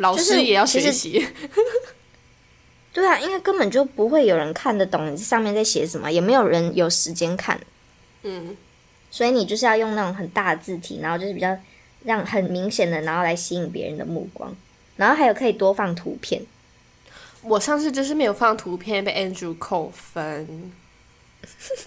[0.00, 1.26] 老师也要学习。
[2.92, 7.60] 对啊，因为根本就不会有人看得懂你上面在写什么，也没有人有时间看，
[8.24, 8.56] 嗯，
[9.12, 11.56] 所以你就是要用那种很大的字体，然后就是比较
[12.02, 14.52] 让很明显的，然后来吸引别人的目光，
[14.96, 16.42] 然后还有可以多放图片。
[17.42, 20.72] 我上次就是没有放图片，被 Andrew 扣分，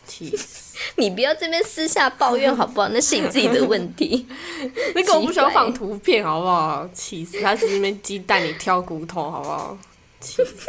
[0.05, 0.77] 气死！
[0.97, 2.89] 你不要这边私下抱怨好不好？
[2.89, 4.27] 那是你自己的问题。
[4.95, 6.87] 那个我不需要放图片，好不好？
[6.93, 7.41] 气死！
[7.41, 9.77] 他是那边鸡蛋里挑骨头，好不好？
[10.19, 10.67] 气死！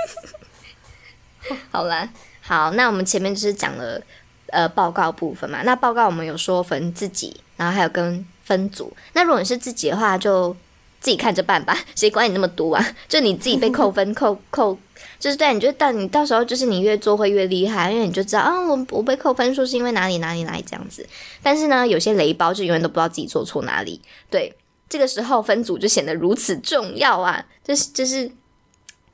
[1.70, 2.09] 好啦，
[2.40, 4.01] 好，那我们前面就是讲了
[4.47, 5.62] 呃报告部分嘛。
[5.62, 8.94] 那报告我们有说分自己，然后还有跟分组。
[9.12, 10.57] 那如果你是自己的话，就
[11.04, 12.96] 自己看着办吧， 谁管你那么多啊？
[13.06, 14.78] 就你自己被扣分 扣扣，
[15.20, 21.06] 就是对，你就到你到时候就是你越做会越厉害，因为你就知道啊，我我被扣分数是因为哪里哪里哪里这样子。
[21.42, 24.00] 但是呢，有些雷包就永远都不知道自己做错哪里。
[24.30, 24.56] 对，
[24.88, 27.44] 这个时候分组就显得如此重要啊！
[27.62, 28.30] 就是就是。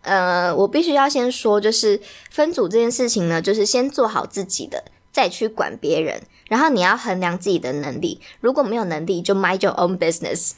[0.03, 2.00] 呃，我必须要先说，就是
[2.31, 6.22] 分组这件事情呢，就是先做好自己的，再去管别人。
[6.51, 10.55] 然后你要衡量自己的能力，如果没有能力，就 mind your own business。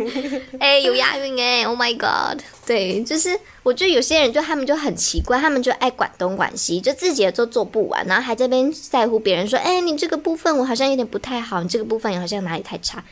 [0.58, 2.40] 哎、有押韵哎，Oh my god！
[2.64, 13.04] 对，就是我觉得有些人就他们就很奇怪，他们就爱管东管西，就自己的都做不完，然后还这边在乎别人说，哎、你这个部分我好像有点不太好，你这个部分好像哪里太差。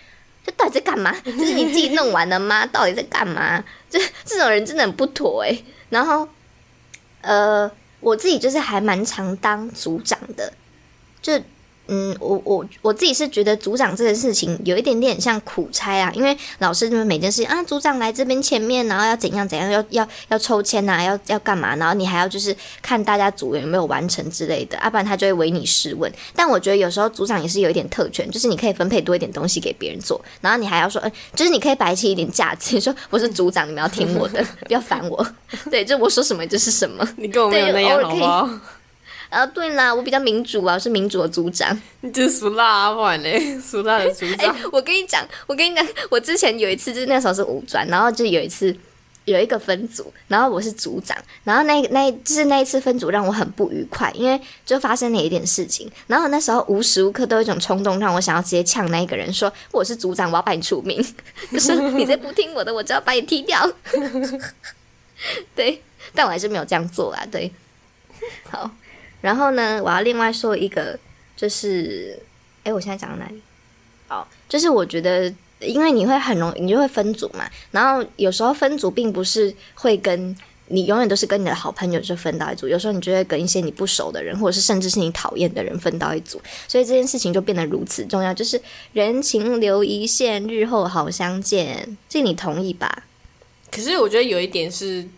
[0.47, 1.15] 这到底在干嘛？
[1.25, 2.65] 就是你自己弄完了吗？
[2.65, 3.63] 到底在干嘛？
[3.91, 6.27] 这这种人真的很不妥诶、然后，
[7.21, 10.53] 呃，我自己就是还蛮常当组长的，
[11.21, 11.39] 就
[11.88, 26.11] 嗯，我我我自己是觉得组长这件事情有一点点像苦差啊，因为老师们每件事情啊，组长来这边前面，然后要怎样怎样，要要要抽签呐、要要干嘛，然后你还要就是看大家组员有没有完成之类的，要、不然他就会唯你是问。
[26.35, 35.27] 但我觉得有时候组长也是有一点特权，就是你可以分配多一点东西给别人做，然后你还要说，嗯、就是你可以摆起一点架子，你 说我是组长，你们要听我的， 不要烦我。
[35.70, 37.07] 对，就我说什么就是什么。
[37.16, 38.51] 你跟我没有那样，好不好？
[39.35, 41.77] 啊，对啦，我比较民主啊，我是民主的组长。
[42.03, 44.57] 你就是俗辣啊，不然嘞，俗辣的组哎、长。
[44.70, 48.75] 我跟你讲，我跟你讲，我之前有一次就是那时候是五专，然后就有一次
[49.25, 61.05] 有一个分组，然后我是组长，然后那那就是那一次分组让我很不愉快，因为就发生了一点事情，然后那时候无时无刻都有一种冲动，让我想要直接呛那一个人说我是组长，我要把你除名，
[61.51, 63.68] 可是你再不听我的，我就要把你踢掉。
[65.57, 65.83] 对，
[66.14, 67.25] 但我还是没有这样做啊。
[67.31, 67.51] 对，
[68.51, 68.70] 好，
[69.25, 70.99] 然后呢，我要另外说一个，
[71.35, 72.21] 就是，
[72.63, 73.41] 哎，我现在讲到哪里？
[74.11, 80.37] 哦，就是我觉得，因为你会很容易，你就会分组嘛，然后有时候分组并不是会跟
[80.69, 88.61] 你永远都是跟你的好朋友就分到一组，有时候你就会跟一些你不熟的人，或者是甚至是你讨厌的人分到一组，所以这件事情就变得如此重要，就是
[88.93, 93.05] 人情留一线，日后好相见，这你同意吧？
[93.71, 95.09] 可是我觉得有一点是，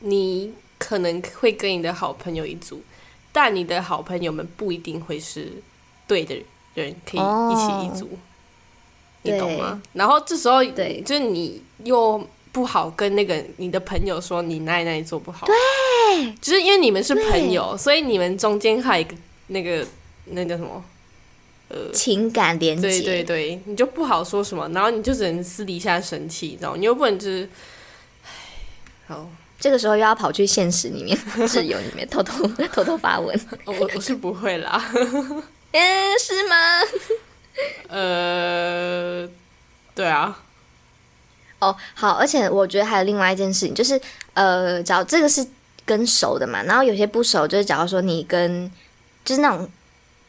[0.00, 2.82] 你可能会跟你的好朋友一组，
[3.36, 5.52] 但你的好朋友们不一定会是
[6.08, 6.34] 对的
[6.72, 8.08] 人，可以一起一组，
[9.20, 9.82] 你懂吗？
[9.92, 15.54] 然后这时候，对就是你又不好跟那个你的朋友说你哪里哪里做不好，对，
[16.40, 19.14] 就是因为你们是朋友，所以你们中间还有一个
[19.48, 19.86] 那个
[20.24, 20.82] 那叫什么？
[21.68, 26.76] 呃情感连接，对对对，你就不好说什么，然后你就只能私底下生气，你知道吗？
[26.78, 27.50] 你又不能就是，
[28.24, 28.30] 唉，
[29.08, 29.28] 好。
[29.58, 31.16] 这个时候又要跑去现实里面、
[31.48, 34.82] 挚友里面偷偷 偷偷发文，哦我我是不会啦，
[35.72, 36.56] 嗯，是吗？
[37.88, 39.28] 呃，
[39.94, 40.38] 对啊，
[41.58, 43.98] 哦，好，而且我觉得还有另外一件事情，就是
[44.34, 45.46] 呃，假如这个是
[45.86, 48.70] 跟熟的嘛，然后有些不熟，就是假如说你跟
[49.24, 49.66] 就是那种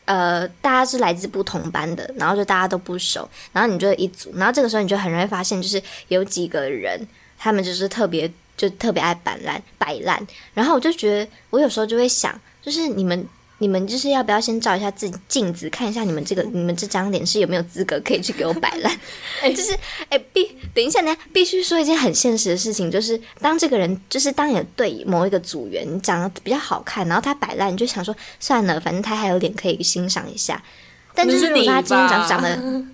[0.05, 7.05] 呃，大家是来自不同班的，然后就大家都不熟，然后你就一组，然后这个时候你就很容易发现，就是有几个人
[7.37, 13.25] 他们就是特别就特别爱摆烂摆烂，然后我就觉得我有时候就会想，就是你们。
[13.59, 18.99] 你们就是要不要先照一下自己镜子，看一下你们这个 你们这张脸是有没有资格可以去给我摆烂？
[19.41, 19.75] 哎、 就是
[20.09, 30.63] 哎、必等一下呢，必须说一件很现实的事情，就是当这个人，就是当你对某一个组员你长得比较好看，然后他摆烂，你就想说算了，反正他还有脸可以欣赏一下。
[31.15, 32.85] 但就是如果说他今天长长得，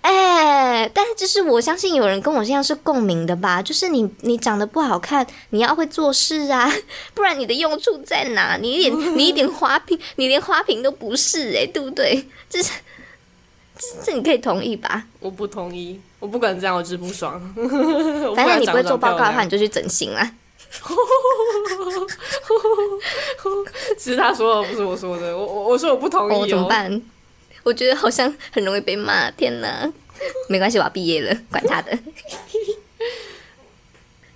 [0.00, 3.60] 哎、但是就是我相信有人跟我这样是共鸣的吧？
[3.62, 6.72] 就是你你长得不好看，你要会做事啊，
[7.14, 8.56] 不然你的用处在哪？
[8.56, 12.24] 你一点 你一点花瓶，你连花瓶都不是哎、对不对？
[12.48, 12.72] 就是
[14.02, 15.04] 这你可以同意吧？
[15.20, 17.40] 我不同意，我不管这样，我就是不爽。
[18.34, 20.32] 反正你不会做报告的话，你就去整形啦。
[23.96, 26.48] 其实他说的不是我说的，我我我说我不同哦，意哦。
[26.48, 27.02] 怎么办？
[27.68, 29.30] 我觉得好像很容易被骂。
[29.32, 29.86] 天哪！
[30.48, 31.96] 没关系，我要毕业了，管他的。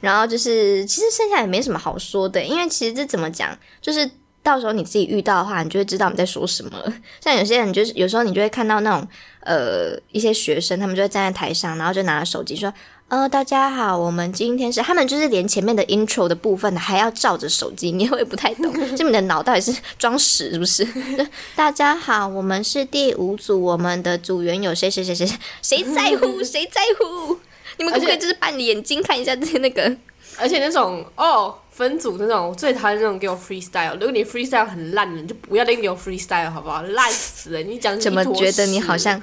[0.00, 4.10] 然后就是，其实剩下也没什么好说的，因为其实这怎么讲，就是
[4.42, 6.92] 到时候你自己遇到的话，你就会知道你在说什么了。
[7.20, 9.08] 像有些人就是有时候你就会看到那种
[9.40, 12.72] 呃一些学生，他们就会站在台上，然后就拿着手机说。
[13.12, 20.83] 呃，大家好，我们今天是他们就是连前面的 intro 的部分还要照着手机，你会不太懂， 就你的脑到底是装屎是不是？
[21.55, 27.38] 大家好，我们是第五组，我们的组员有谁谁谁谁谁，谁在乎 谁在乎？
[27.77, 29.94] 你们可不可以就是把你的眼睛看一下这些那个？
[30.38, 33.92] 而且那种哦分组那种，我最讨厌那种给我 freestyle。
[33.92, 36.81] 如果你 freestyle 很烂的，你就不要再给我 freestyle 好不好？
[36.81, 37.59] 烂死了！
[37.59, 39.22] 你讲怎么觉得你好像？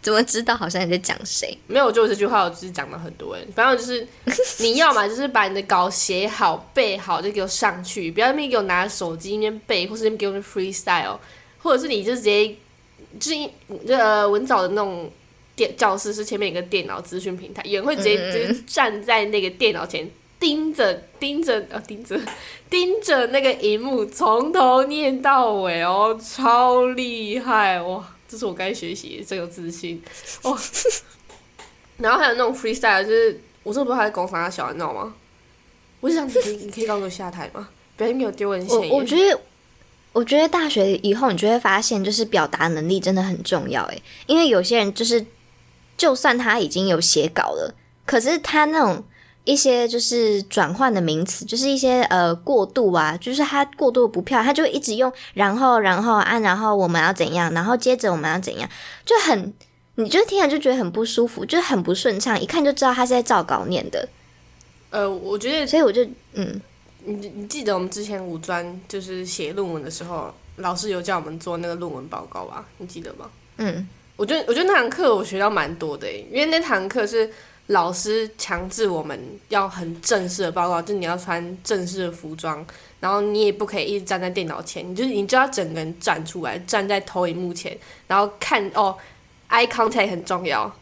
[0.00, 1.58] 怎么知道好像你在讲谁？
[1.66, 1.90] 没有？
[1.90, 3.46] 就这句话，我就是讲了很多人。
[3.54, 4.06] 反正就是
[4.62, 11.18] 你要嘛，就是把你的稿写好、背好，就给我上去，不要那边给我拿手机那边背，或是那边给我 freestyle，
[11.58, 12.48] 或者是你就直接
[13.18, 13.50] 就是一
[13.88, 15.10] 呃文藻的那种
[15.56, 20.08] 电教室是前面有个电脑资讯平台，有人会直接嗯就是站在那个电脑前。
[20.38, 22.18] 盯着盯着呃盯着
[22.70, 28.14] 盯着那个荧幕，从头念到尾哦，超厉害哇！
[28.28, 30.02] 这是我该学习的，真有自信
[30.42, 30.56] 哇！
[31.98, 35.14] 然后还有那种 freestyle，就是我真的不知道他在攻啥小，你知道吗？
[36.00, 37.68] 我就想你可以你可以让我下台吗？
[37.96, 38.94] 不要给我丢人现我眼。
[38.94, 39.40] 我觉得，
[40.12, 45.26] 我觉得大学以后你就会发现，就是表达能力真的很重要诶，因为有些人就是，
[45.96, 47.74] 就算他已经有写稿了，
[48.06, 49.02] 可是他那种
[49.48, 58.68] 一些就是转换的名词，就是一些呃过渡啊，就是他过渡不漂亮，他就会一直用然后然后啊，然后我们要怎样，然后接着我们要怎样，
[59.04, 59.52] 就很。
[60.00, 64.08] 你就听了就觉得很不舒服，就很不顺畅，一看就知道他是在照稿念的，
[64.90, 66.60] 呃，我觉得所以我就嗯，
[67.04, 72.64] 你你记得我们之前五专就是写论文的时候，老师有叫我们做那个论文报告吧？
[72.76, 73.28] 你记得吗？
[73.56, 77.28] 嗯，我觉得我觉得那堂课我学到蛮多的，因为那堂课是
[77.68, 82.64] 老师强制我们要很正式的报告，就你要穿正式的服装，
[82.98, 87.76] 然后你也不可以一直站在电脑前，你就你就要整个人站出来，站在投影幕前，
[88.06, 88.96] 然后看哦
[89.50, 90.74] ，eye contact 很重要，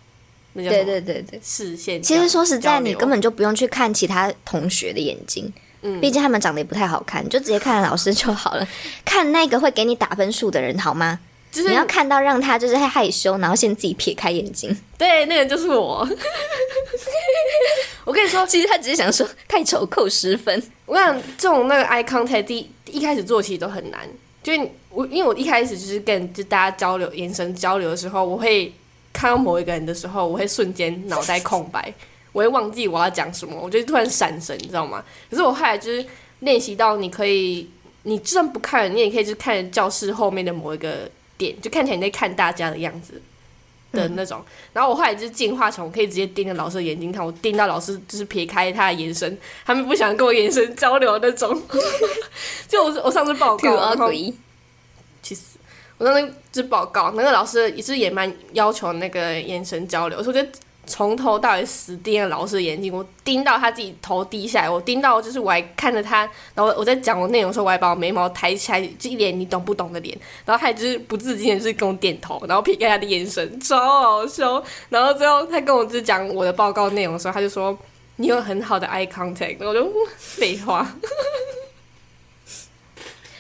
[0.53, 1.41] 那叫什对么对对对。
[1.43, 2.01] 视线。
[2.01, 8.69] 其实说实在，你根本就不用去看其他同学的眼睛，嗯毕竟他们长得也不太好看，你就直接看老师就好了。
[9.05, 11.19] 看那个会给你打分数的人好吗？
[11.57, 14.77] 就是你要看到让他就是害羞，然后先自己撇开眼睛。
[14.99, 16.07] 对，那个就是我。
[18.05, 20.63] 我跟你说，其实他只是想说太丑扣十分。
[20.85, 24.07] 我想这种那个 eye contact 第一一开始做其实都很难，
[24.43, 28.73] 就是我因为我一开始就是跟就大家交流眼神交流的时候，我会
[29.15, 31.93] 看到某一个人的时候，我会瞬间脑袋空白，
[32.33, 35.03] 我会忘记我要讲什么，我就突然闪神，你知道吗？
[35.31, 36.07] 可是我后来就是
[36.41, 37.69] 练习到，你可以，
[38.05, 43.21] 你就算不看，你也可以去看教室后面的某一个点，就看起来你在看大家的样子。
[43.93, 44.45] 的那种，
[44.75, 51.63] 然后我后来就进化成我可以直接盯着老师的眼睛看，我盯到老师就是撇开他的眼神，他们不想跟我眼神交流的那种。
[52.69, 54.35] 就我我上次报告，然后 ugly。
[55.23, 55.59] 去死！
[55.97, 60.49] 我上次就报告，那个老师也是也蛮要求那个眼神交流，所以我就
[60.87, 66.21] 从头到尾死盯着老师的眼睛，我盯到他自己头低下来，我盯到就是我还看着他，
[66.55, 74.63] 然后我在讲我内容的时候，我还把我眉毛抬起来，就一脸你懂不懂的脸，然后他就是不自禁的就是跟我点头，然后撇开他的眼神，超好笑。
[74.89, 77.77] 然后最后他跟我就讲我的报告内容的时候，他就说
[78.17, 80.97] 你有很好的 eye contact，我就废话。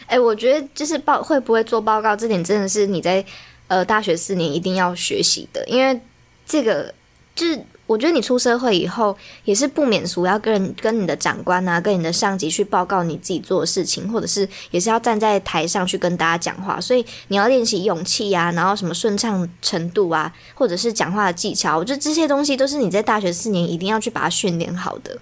[0.09, 3.25] 哎、我觉得就是报会不会做报告这点，真的是你在
[3.67, 6.01] 呃大学四年一定要学习的，因为
[6.47, 6.95] 这个
[7.37, 25.16] 就是我觉得你出社会以后也是不免俗，要跟人跟你的长官啊，跟你的上级去报告你自己做的事情，或者是也是要站在台上去跟大家讲话，所以你要练习勇气啊，然后什么顺畅程度啊，或者是讲话的技巧，我觉得这些东西都是你在大学四年一定要去把它训练好的。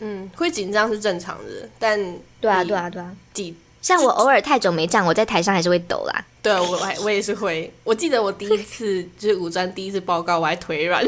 [0.00, 1.98] 嗯，会紧张是正常的，但
[2.40, 3.10] 对啊，对啊，对啊。
[3.32, 6.24] 几像我偶尔太久没站，我在台上还是会抖啦。
[6.42, 11.02] 对我还我也是会，我记得我第一次就是五专第一次报告，我还腿软，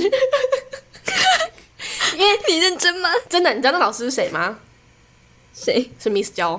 [2.16, 3.08] 因为你认真吗？
[3.28, 4.58] 真的，你知道那老师是谁吗？
[5.54, 5.90] 谁？
[5.98, 6.52] 是 Miss 娇，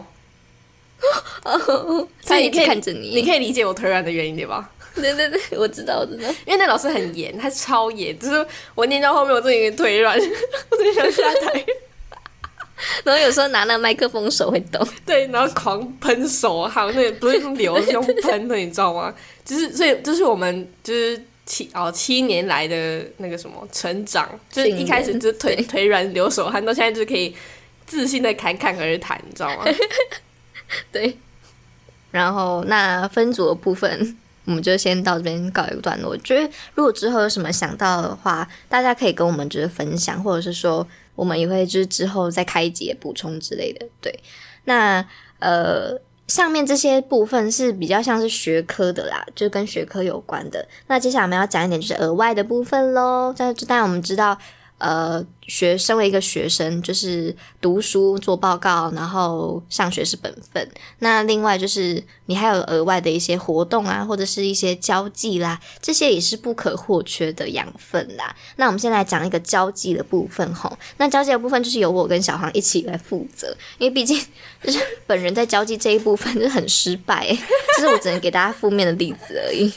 [1.43, 3.09] 哦，他一直所以你可以看着你。
[3.15, 4.69] 你可以理解我腿软的原因对吧？
[4.95, 6.30] 对对对， 我知道，我知道。
[6.45, 10.15] 因为那老师很严，他超严，就是我念到后面我自己腿软，
[10.69, 11.65] 我真的想下台。
[13.03, 14.86] 然后有时候拿那麦克风手会抖。
[15.05, 19.13] 对，然后狂喷手，还有那个不是用流，是用喷的，你知道吗？
[19.45, 27.35] 就是所以，就是我们就是七哦七年来的那个什么成长，就是一开始就是腿腿软流手汗，到现在就可以
[27.85, 29.65] 自信的侃侃而谈，你知道吗？
[30.91, 31.17] 对。
[32.11, 36.11] 然后那分组的部分，我们就先到这边告一个段落。
[36.11, 43.85] 我觉得如果之后有什么想到的话，大家可以跟我们就是分享，或者是说我们也会就是之后再开一节补充之类的。
[43.99, 44.19] 对，
[44.65, 45.05] 那
[45.39, 45.99] 呃。
[46.28, 50.67] 上面这些部分是比较像是学科的啦，就跟学科有关的。
[50.88, 53.34] 那接下来我们要讲一点就是额外的部分喽。
[53.36, 54.38] 这当然我们知道，
[54.84, 60.69] 呃，学身为一个学生，就是读书、做报告，然后上学是本分。
[60.99, 68.36] 那另外就是你还有额外的一些活动啊，或者是一些交际啦，这些也是不可或缺的养分啦。
[68.57, 70.77] 那我们先来讲一个交际的部分吼。
[70.97, 74.21] 那交际的部分就是由我跟小黄一起来负责，因为毕竟
[74.61, 77.39] 就是本人在交际这一部分就很失败、欸，
[77.77, 79.71] 就是我只能给大家负面的例子而已。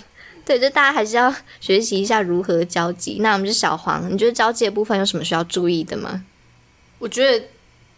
[0.47, 3.19] 对，就大家还是要 学习一下如何交际。
[3.21, 6.25] 那我们是小黄，你觉得交际的部分有什么需要注意的吗？
[6.99, 7.47] 我觉得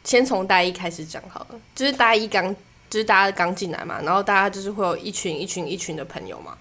[0.03, 2.53] 先从大一开始讲好了，就是大一刚，
[2.89, 6.57] 就是大家刚进来嘛，然后大家就是会有一群一群一群的朋友嘛。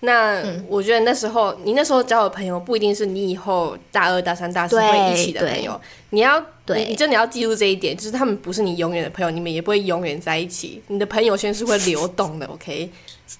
[0.00, 5.80] 那我觉得那时候你那时候交的朋友不一定是你以后大二、大三、大四会一起的朋友，
[6.10, 10.80] 你要对你你真的要记住这一点，就是他们不是你永远的朋友，你们也不会永远在一起。
[10.86, 12.90] 你的朋友圈是会流动的，OK？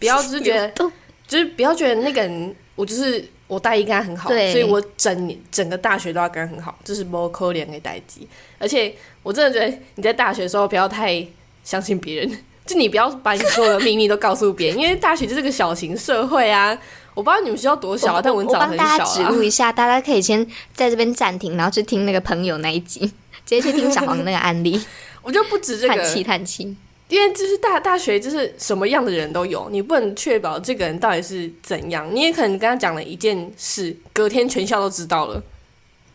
[0.00, 0.90] 不要就是觉得动
[1.28, 8.26] 就是不要觉得那个人，我就是我大一跟他很好，所以我整年整个大学都要跟他很好，就是不扣脸给代际。
[8.58, 11.24] 而且我真的觉得你在大学的时候不要太
[11.62, 16.76] 相信别人，就你不要把你所有的秘密都告诉别人， 因为大学就是个小型社会啊。
[17.14, 19.04] 我不知道你们学校多小啊，但我文藻很帮大家。
[19.04, 23.10] 指路一下，大家可以先在这边暂停，然后去听那个朋友那一集，直
[23.44, 24.80] 接去听小黄那个案例，
[25.22, 26.76] 我就不止这叹气，叹气。
[27.08, 32.08] 因为就是大大学就是什么样的人都有，你不能确保这个人到底是怎样。
[32.14, 35.42] 你也可能跟他讲了一件事，隔天全校都知道了，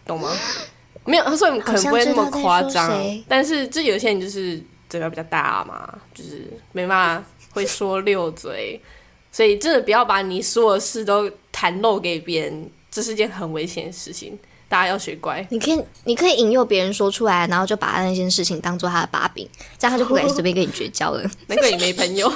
[0.05, 0.31] 懂吗？
[1.05, 8.79] 没有，所以可能不会那么夸张，但是就有些人就是嘴巴比较大嘛，就是没办法会说溜嘴，
[9.29, 14.39] 所以真的不要把你所有事都袒露给别人，这是件很危险的事情，
[14.73, 15.45] 大家要学乖。
[15.51, 19.47] 你可以，你可以引诱别人说出来，然后就把那件事情当做他的把柄，
[19.77, 21.21] 这样他就不敢随便跟你绝交了。
[21.45, 22.27] 难怪你没朋友，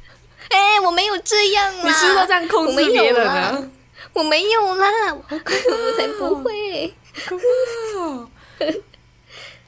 [0.50, 3.70] 哎、我没有这样啦，你是不是都这样控制别人啊？
[4.12, 6.92] 我没有啦，我我才不会。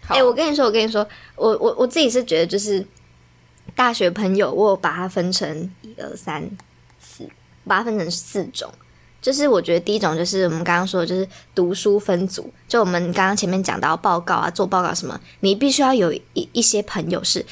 [0.03, 2.87] 好哎、我跟你说，我跟你说，我我我自己是觉得，就是
[3.75, 6.47] 大学朋友，我有把它分成一二三
[7.01, 7.27] 四，
[7.67, 8.71] 把它分成四种。
[9.21, 12.53] 就是我觉得第一种就是我们刚刚说的，就是读书分组。
[12.69, 17.45] 就我们刚刚前面讲到报告啊，做报告什么，你必须要有一一些朋友是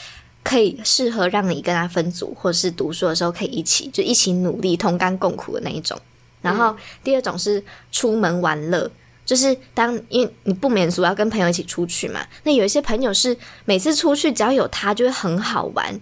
[0.45, 5.99] 可以适合让你跟他分组，或者是读书的时候可以一起就一起努力、同甘共苦的那一种。
[6.41, 8.89] 然后第二种是出门玩乐，
[9.25, 16.01] 就是当因为你不免俗要跟朋友一起出去嘛，那有一些朋友是每次出去只要有他就会很好玩，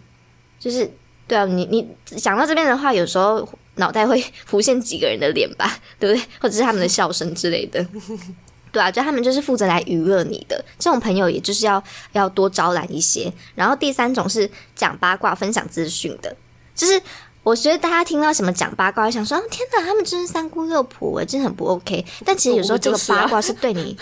[0.61, 0.91] 就是
[1.27, 1.89] 对啊，你你
[2.19, 6.27] 讲到这边的话，有时候脑袋会浮现几个人的脸吧， 对不对？
[6.41, 7.85] 或者是他们的笑声之类的。
[8.73, 13.33] 对啊，就他们就是负责来娱乐你的这种朋友，也就是要要多招揽一些。
[13.55, 16.37] 然后第三种是讲八卦、分享资讯的，
[16.75, 17.01] 就是
[17.45, 22.05] 我觉得大家听到什么讲八卦，想说、啊、天哪，他们真是三姑六婆哎，真的很不 OK。
[22.25, 23.97] 但其实有时候这个八卦是对你，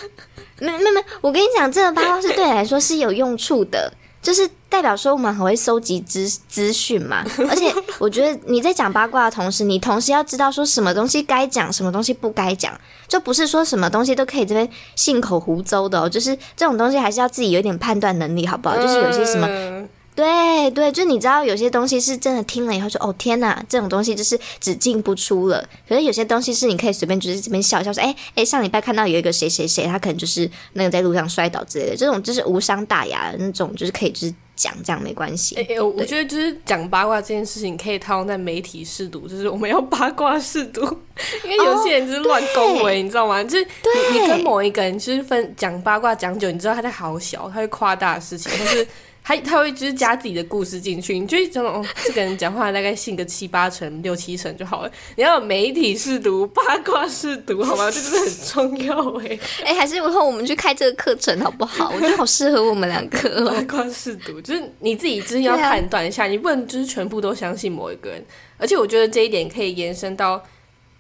[0.59, 3.93] 没没没，我跟你讲，这个八卦是对你来说是有用处的。
[4.23, 12.73] 就是代表说我们很会收集资资讯嘛， 而且我觉得你在讲八卦的同时，你同时要知道说什么东西该讲，什么东西不该讲，
[13.09, 16.09] 就不是说什么东西都可以这边信口胡诌的哦。
[16.09, 18.77] 就是这种东西还是要自己有点判断能力，好不好？
[18.77, 25.67] 就是有些什么嗯对对，就你知道有些东西是真的听了以后说哦天哪，这种东西就是只进不出了。
[25.89, 35.57] 可是有些东西是你可以随便就是这边笑一笑说，哎哎，上礼拜看到有一个谁谁谁，他可能就是那个在路上摔倒之类的，这种就是无伤大雅的那种，就是可以就是讲这样没关系。
[35.57, 40.83] 哎、哎我我觉得就是讲八卦这件事情可以套用在媒体试读，就是我们要八卦试读，
[41.45, 43.43] 因为有些人就是乱恭维，你知道吗？
[43.43, 48.87] 就是你你跟某一个人就是分讲八卦讲久，你知道他在好小，他会夸大事情，或是
[49.25, 54.91] 他他会就是加自己的故事进去，你就会这种、哦、这个人讲话大概信个七八成、六七成就好了。
[55.17, 57.89] 你要有媒体试读、八卦试读，好吗？
[57.91, 61.93] 这真的很重要哎、哎，还是以后我们去开这个课程好不好？
[61.95, 63.65] 我觉得好适合我们两个八哦。
[63.69, 68.25] 卦试读，就是你自己真的要判断一下，你不能就是全部都相信某一个人。
[68.59, 70.43] 而且我觉得这一点可以延伸到，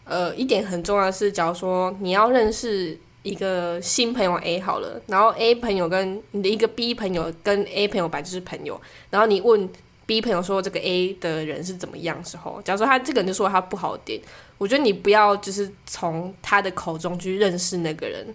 [0.04, 9.68] 呃，一点很重要的是，假如说你要认识一个新朋友 A 好了，然后 A 朋友跟你的一个 B 朋友跟 A 朋友本来就是朋友，然后你问
[10.06, 14.20] B 朋友说这个 A 的人是怎么样的时候，假如说他这个人就说他不好的点，
[14.58, 18.26] 我觉得你不要就是从他的口中去认识那个人，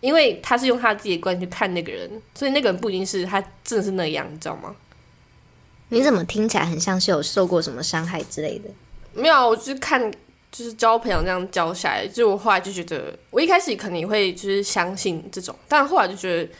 [0.00, 4.74] 因为他是用他自己的观点去看那个人，所以那个人不一定是他真的是那样，你知道吗？
[5.90, 8.70] 你怎么听起来很像是有受过什么伤害之类的？
[9.12, 10.10] 没有啊，我就是看
[10.52, 16.50] 就是交朋友这样交下来，就我后来就觉得，我一开始可能也会就是相信这种，但后来就觉得，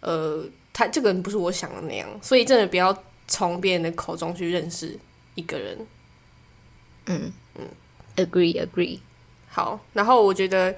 [0.00, 2.96] 呃，他这个人不是我想的那样，所以真的不要
[3.28, 4.98] 从别人的口中去认识
[5.34, 5.78] 一个人。
[7.06, 7.64] 嗯嗯
[8.16, 8.98] ，agree agree。
[9.48, 10.74] 好，然后我觉得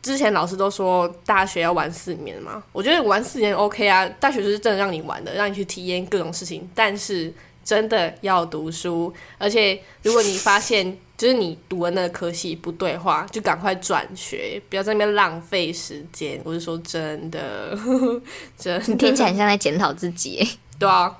[0.00, 7.32] 之前老师都说大学要玩四年嘛，我觉得玩四年 OK 啊，大学就是真的让你玩的，让你去体验各种事情，但是
[7.64, 16.40] 真的要读书，而且如果你发现就是你读的那个科系不对话，就赶快转学，不要在那边浪费时间。
[16.44, 17.78] 我是说真的，
[18.58, 20.48] 真的你听起来很像在检讨自己。
[20.78, 21.16] 对啊，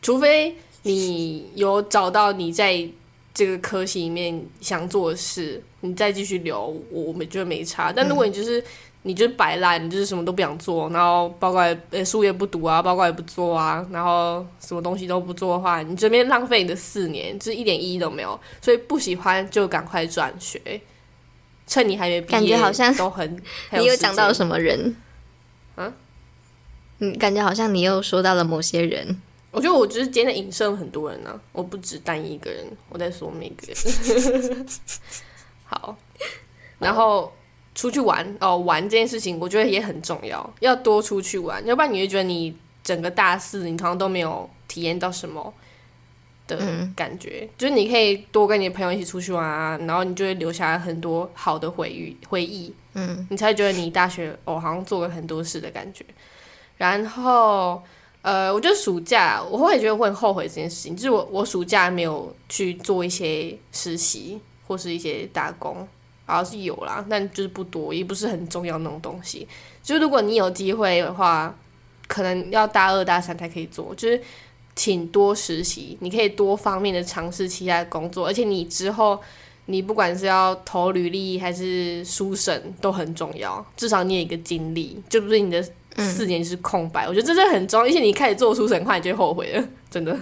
[0.00, 2.88] 除非你有找到你在
[3.34, 7.92] 这个科系里面想做的事，你再继续留，我我们觉得没差。
[7.92, 8.64] 但如果你就是、
[9.02, 18.38] 你就是摆烂，你就是什么都不想做，然后报告也呃书也不读啊，报告也不做啊，然后什么东西都不做的话，你这边浪费你的四年，就是一点意义都没有。
[18.60, 20.60] 所以不喜欢就赶快转学，
[21.66, 23.42] 趁你还没毕业，感觉好像都很。
[23.72, 24.54] 你又讲到什么？
[24.54, 24.96] 么人？
[25.76, 25.92] 啊？
[26.98, 29.20] 嗯，感觉好像你又说到了某些人。
[29.50, 34.66] 我觉得我就是今天的影射很多人呢、我不止单一一个人，我在说每个人。
[35.64, 35.96] 好，
[36.78, 37.32] 然后
[37.80, 42.54] 出去玩哦，玩这件事情我觉得也很重要，要多出去玩，要不然你会觉得你
[42.84, 45.50] 整个大四你好像都没有体验到什么
[46.46, 47.48] 的嗯感觉。
[47.56, 56.04] 就是你可以多跟你的朋友一起出去玩啊，然后你就会留下很多好的回忆回忆，嗯，你才会觉得你大学哦好像做了很多事的感觉。
[56.76, 57.82] 然后
[58.20, 65.88] 呃，我觉得暑假我会觉得会很后悔这件事情，就是我我暑假没有去做一些实习或是一些打工，
[66.30, 69.46] 然后是有啦，但就是不多，也不是很重要那种东西。
[69.82, 71.54] 就是如果你有机会的话，
[72.06, 74.20] 可能要大二大三才可以做，就是
[74.74, 79.20] 请多实习，你可以多方面的尝试其他的工作，而且你之后。
[79.66, 85.62] 你不管是要投履历还是书审都很重要，至少你有一个经历，就不是你的
[85.96, 87.06] 四年是空白。
[87.06, 90.18] 我觉得这是很重要，而且你开始做书审的话，你就后悔了，真的。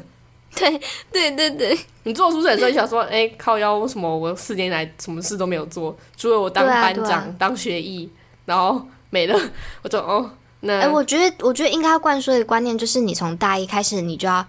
[0.57, 0.81] 对
[1.13, 5.97] 对对对，你做书审的时候，你想说，哎、靠腰，为什么我四年来什么事都没有做？
[6.17, 8.11] 除了我当班长、当学艺，
[8.45, 9.39] 然后没了，
[9.83, 10.31] 我就哦，
[10.61, 14.45] 那、哎、我觉得我觉得应该要灌输的观念就是，你从大一开始你就要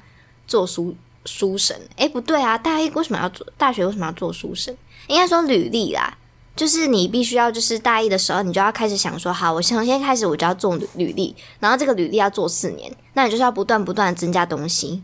[0.47, 0.95] 做书
[1.25, 1.79] 书审。
[1.97, 3.45] 哎、不对啊，大一为什么要做？
[3.57, 4.75] 大学为什么要做书审？
[5.07, 6.17] 应该说履历啦，
[6.55, 15.03] 就是你必须要就是大一的时候，你就要开始想说，好，我从现在开始我就要做履履历，然后这个履历要做四年，那你就是要不断不断的增加东西。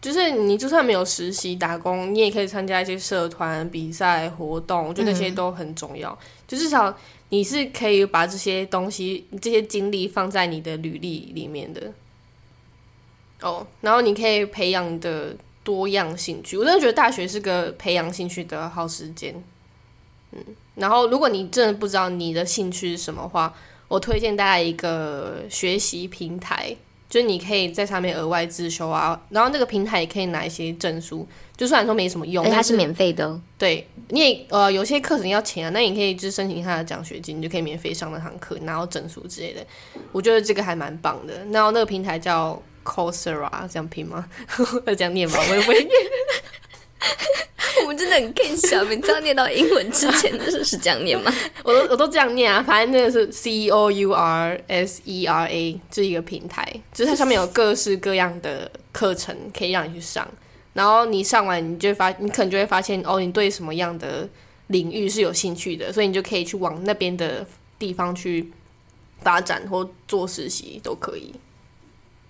[0.00, 6.18] 就是你就算没有实习打工，你也可以参加一些社团、比赛、活动，我觉得那些都很重要。
[6.48, 6.96] 就至少
[7.28, 11.92] 你是可以把这些东西、这些经历放在你的履历里面的。
[13.42, 16.56] 哦，然后你可以培养你的多样兴趣。
[16.56, 19.34] 我真的觉得大学是个培养兴趣的好时间。
[20.32, 20.42] 嗯，
[20.76, 23.54] 然后如果你真的不知道你的兴趣是什么的话，
[23.88, 26.74] 我推荐大家一个学习平台。
[27.10, 33.40] 就是你可以在上面额外自修啊，然后那个平台也可以拿一些证书，就虽然说没什么用，但它是免费的哦。
[33.58, 39.60] 对，你也呃有些课程要钱啊，那你可以就是申请他的奖学金，你就可以免费上那堂课，拿到证书之类的。
[40.12, 41.34] 我觉得这个还蛮棒的。
[41.50, 44.28] 然后那个平台叫 Coursera，这样拼吗？
[44.86, 45.36] 要这样念吗？
[45.50, 45.90] 我也不会念。
[47.82, 51.32] 我们真的很更小，你知道念到英文之前，就是是这样念吗？
[51.64, 60.26] 我都我都这样念啊，反正那个是 C O U R S E R A 这一个平台，就是它上面有各式各样的课程可以让你去上，
[60.74, 64.28] 然后你上完，你就会发，你可能就会发现哦，你对什么样的
[64.66, 67.46] 领域是有兴趣的，所以你就可以去往那边的
[67.78, 68.52] 地方去
[69.22, 71.32] 发展或做实习都可以。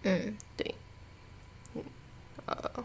[0.02, 0.74] 嗯，对，
[1.74, 1.82] 嗯，
[2.46, 2.84] 呃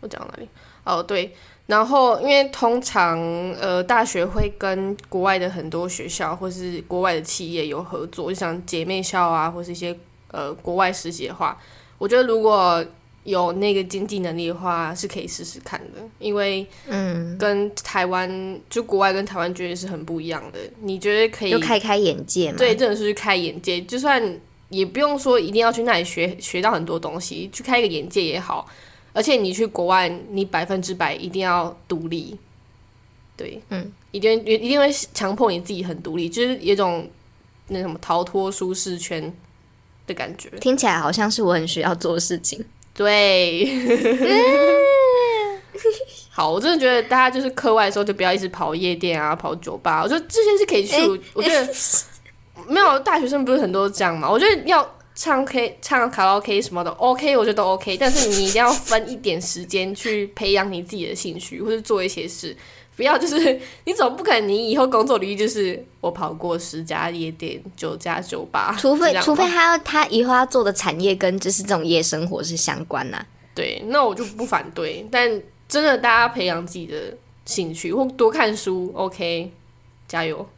[0.00, 0.48] 我讲到哪里？
[0.88, 1.30] 哦，对，
[1.66, 3.20] 然后因为通常
[3.60, 9.94] 呃大学会跟国外的很多学校或是国外的企业有合作，就像姐妹校啊，或是一些
[10.30, 11.60] 呃国外实习的话，
[11.98, 12.82] 我觉得如果
[13.24, 20.58] 有那个经济能力的话，是可以试试看的，因为嗯，跟台湾就国外跟台湾绝对是很不一样的。
[20.80, 22.56] 你觉得可以就开开眼界嘛。
[22.56, 28.66] 对，，真的是去开眼界，就算也不用说一定要去那里学学到很多东西，去开一个眼界也好。
[29.18, 32.38] 而且你去国外，你百分之百一定要独立，
[33.36, 37.10] 对，嗯，一定一定会强迫你自己很独立，就是有一种
[37.66, 39.34] 那什么逃脱舒适圈
[40.06, 40.48] 的感觉。
[40.60, 42.64] 听起来好像是我很需要做的事情。
[42.94, 43.66] 对。
[46.30, 50.00] 好，我真的觉得大家就是课外的时候就不要一直跑夜店啊，跑酒吧。
[50.00, 50.96] 我觉得这些是可以去，
[51.34, 51.68] 我觉得
[52.68, 54.30] 没有大学生不是很多这样嘛。
[54.30, 54.88] 我觉得要
[55.20, 57.96] 唱 K、唱卡拉 OK 什么的 OK，我觉得都 OK。
[57.96, 62.56] 但是你一定要分一点时间去培养你自己的兴趣，或者做一些事。
[62.94, 73.20] 不要就是你总不可能你以后工作履历就是我跑过十家夜店、九家酒吧，除非除非他要他以后要做的产业跟就是这种夜生活是相关呐、
[73.56, 75.04] 对，那我就不反对。
[75.10, 75.28] 但
[75.68, 79.50] 真的，大家培养自己的兴趣或多看书，OK，
[80.06, 80.48] 加油。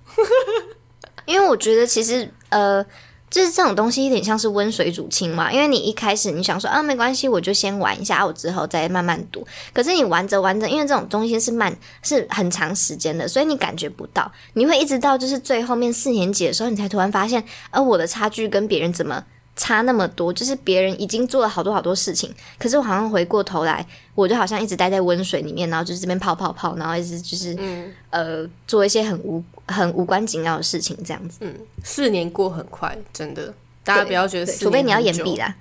[1.24, 2.84] 因为我觉得其实呃，
[3.30, 5.52] 就是这种东西有点像是温水煮青蛙。
[5.52, 9.46] 因为你一开始你想说啊没关系，我就先玩一下，我之后再慢慢读。
[9.72, 19.24] 可是你玩着玩着，因为这种东西是慢是很长时间的，所以你感觉不到，你会一直到就是最后面四年级的时候，你才突然发现，呃，我的差距跟别人怎么
[19.60, 20.32] 差那么多？
[20.32, 31.36] 就是别人已经做了好多好多事情，可是我好像回过头来，我就好像一直待在温水里面，然后就是这边泡泡泡，然后一直就是、嗯呃做一些很无很无关紧要的事情，这样子。
[31.42, 31.54] 嗯，
[31.84, 33.52] 四年过很快，真的，
[33.84, 35.54] 大家不要觉得除非你要年很久延毕啦。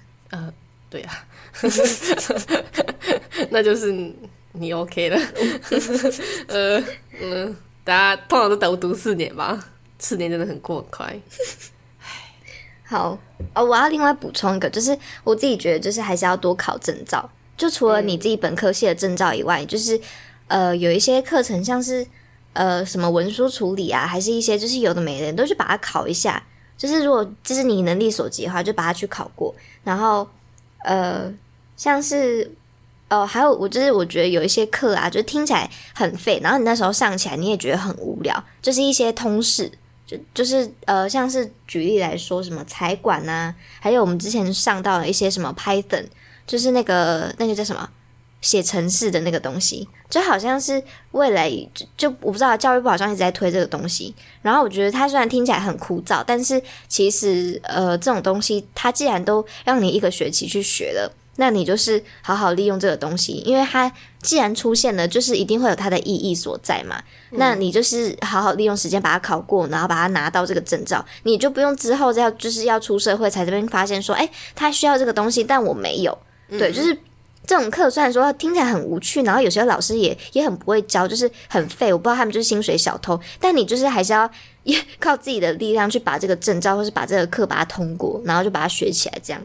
[0.89, 1.13] 对啊，
[3.51, 3.91] 那就是
[4.53, 5.19] 你 OK 了。
[6.47, 6.81] 呃
[7.21, 9.61] 嗯，大家通常都读读四年吧，
[9.99, 11.19] 四年真的很过很快。
[12.89, 13.15] 好，
[13.53, 17.29] 哦，我要另外补充一个，就是我自己觉得，就是还是要多考证照。
[17.55, 20.01] 就除了你自己本科系的证照以外，就是
[20.47, 22.07] 呃，有一些课程像是
[22.53, 26.41] 呃什么文书处理啊，还是一些就是有的没的，你都去把它考一下。
[26.75, 29.53] 就是如果就是你能力所及的话，就把它去考过。
[29.83, 30.27] 然后
[30.83, 31.31] 呃，
[31.77, 32.49] 像是
[33.07, 39.71] 哦，还有我就是我觉得有一些课啊，就听起来很废，然后你那时候上起来你也觉得很无聊，就是一些通识。
[40.09, 46.05] 就就是呃，像是举例来说，什么财管啊，还有我们之前上到了一些什么 Python，
[46.47, 47.87] 就是那个那个叫什么
[48.41, 54.15] 写程式的那个东西，就好像是未来就就我不知道教育部好像一直在推这个东西。
[54.41, 61.13] 然后我觉得它虽然听起来很枯燥，但是其实呃这种东西，它既然都让你一个学期去学了。
[61.39, 63.89] 那你就是好好利用这个东西，因为它
[64.21, 67.01] 既然出现了，就是一定会有它的意义所在嘛。
[67.31, 76.17] 那你就是好好利用时间把它考过，然后把它拿到这个证照，你就不用之后要就是要出社会才这边发现说，哎、他需要这个东西，但我没有。
[76.49, 76.93] 对，就是
[77.45, 81.93] 这种课虽然说听起来很无趣，然后有些老师也也很不会教，就是很废。
[81.93, 84.29] 我不知道他们就是薪水小偷，但你就是还是要
[84.63, 89.41] 也靠自己的力量去把这个证照或是把这个课把它通过，然后就把它学起来，这样。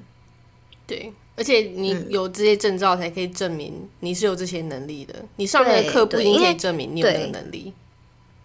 [0.87, 5.15] 对，而且你嗯有这些证照才可以证明你是有这些能力的。
[5.37, 7.73] 你上的对课不一定可以证明你有这个能力。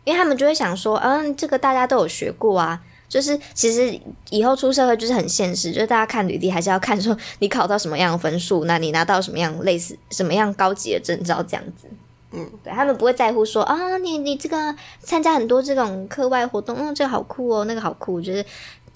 [0.05, 2.81] 因为他们就会想说，嗯，这个大家都有学过啊。
[3.07, 11.87] 就是其实以后出社会就是很现实，就是大家看履历还是要看说你考到什么样的分数，那你拿到什么样类似什么样高级的证照这样子。
[12.31, 18.21] 嗯，对他们不会在乎说啊，你你这个参加很多这种课外活动，嗯，这个好酷哦，那个好酷。
[18.21, 18.45] 就是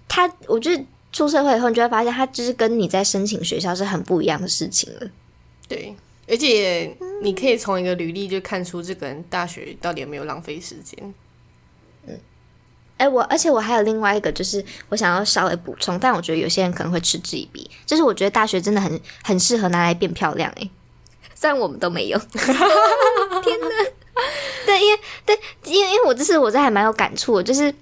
[0.08, 5.08] 他，我觉得出社会以后，你就会发现，他就是跟你在申请学校是很不一样的事情了。
[5.70, 5.96] 对，
[6.28, 10.98] 而且你可以从一个履历就看出这个人大学到底有没有浪费时间。
[12.08, 12.20] 嗯
[12.98, 20.70] 哎，我而且我还有另外一个，就是我想要稍微补充，但我觉得有些人可能会嗤之以鼻，就是我觉得大学真的很很适合拿来变漂亮哎，
[21.36, 23.68] 虽然我们都没有， 天哪！
[24.66, 27.74] 对，因为对，因为因为我这次我这还蛮有感触的，就是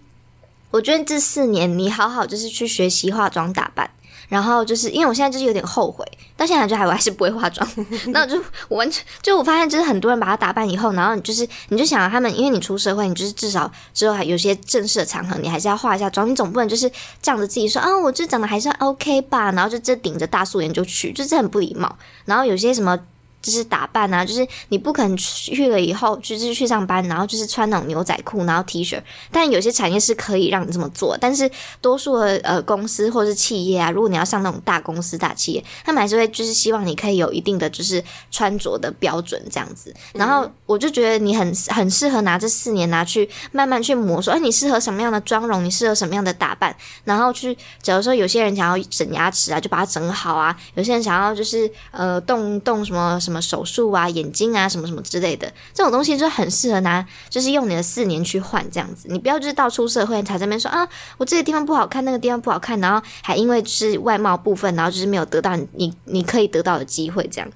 [0.72, 3.90] 我觉得这四年你好好就是去学习化妆打扮。
[4.30, 6.06] 然后就是因为我现在就是有点后悔，
[6.38, 7.70] 到现在就还我还是不会化妆，
[8.14, 8.38] 那我就
[8.70, 16.90] 我完全就我发现就是很多人把它打扮以后，然后你就是你就想他们，因为你出社会，你就是至少之后还有些正式的场合，你还是要化一下妆，你总不能就是
[17.22, 21.98] 仗着自己说啊，我这长得还算 OK 吧，然后就这顶着大素颜就去，就这很不礼貌。
[22.24, 22.98] 然后有些什么。
[23.42, 29.02] 就是打扮啊，就是你不可能去了以后，就是去上班，然后就是穿那种牛仔裤，然后 T 恤。
[29.32, 31.50] 但有些产业是可以让你这么做，但是
[31.82, 39.94] 多数的呃公司或是企业啊，如果你要上那种大公司大企业，他们还是会就是希望你可以有一定的就是穿着的标准这样子。
[40.14, 59.08] 然后我就觉得你很很适合拿这四年拿去慢慢去摸索，哎，你适合什么样的妆容，你适合什么样的打扮，然后去，假如说有些人想要整牙齿啊，就把它整好啊；有些人想要就是呃动动什么什么手术啊、眼睛啊什么什么之类的，这种东西就很适合拿，就是用你的四年去换这样子。
[59.10, 67.48] 你不要就是到出社会才在那边说啊，我这个地方不好看，那个地方不好看，然后还因为就是外貌部分，然后就是没有得到你你你可以得到的机会这样。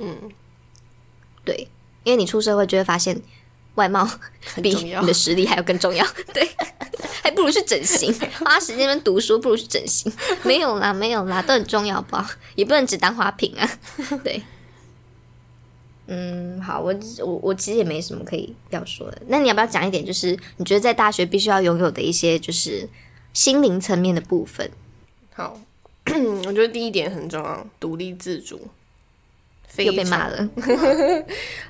[0.00, 0.16] 嗯，
[1.44, 1.68] 对，
[2.02, 3.22] 因为你出社会就会发现
[3.76, 4.08] 外貌
[4.60, 6.04] 比你的实力还要更重要，
[6.34, 6.48] 对，
[7.22, 8.12] 还不如如去整形，
[8.42, 10.10] 花时间在那边读书，不如去整形。
[10.42, 13.70] 没有啦，没有啦，都很重要吧，也不能只当花瓶啊。
[14.22, 14.42] 对，
[16.06, 19.22] 嗯，好，我我我其实也没什么可以要说的。
[19.28, 22.88] 那你要不要讲一点，就是你觉得在大学必须要拥有的一些，就是
[23.32, 24.70] 心灵层面的部分？
[25.32, 25.58] 好，
[26.46, 28.60] 我觉得第一点很重要，独立自主。
[29.66, 30.48] 非又被骂常了。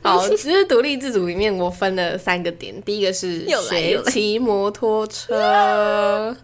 [0.02, 6.36] 好，其实独立自主里面我分了三个点，第一个是又来学骑摩托车。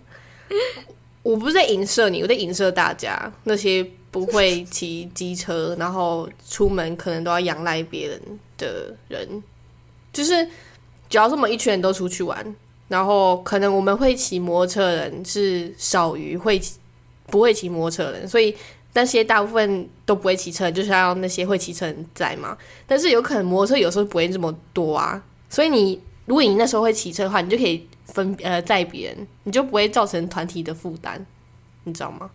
[1.23, 8.21] 我不是在影射你，我在影射大家那些不会骑机车，然后出门可能都要仰赖别人
[8.59, 9.43] 的人。
[10.13, 10.45] 就是
[11.09, 12.45] 只要这么一群人都出去玩，
[12.89, 16.79] 然后可能我们会骑摩托车的人是少于会骑
[17.27, 18.53] 不会骑摩托车的人，所以
[18.95, 22.59] 那些大部分都不会骑车，就是要那些会骑车人在嘛。
[22.89, 31.25] 但是有可能摩托车有时候不会这么多啊，所以你如果你那时候会骑车的话，你就可以分呃载别人，你就不会造成团体的负担，
[31.85, 32.29] 你知道吗？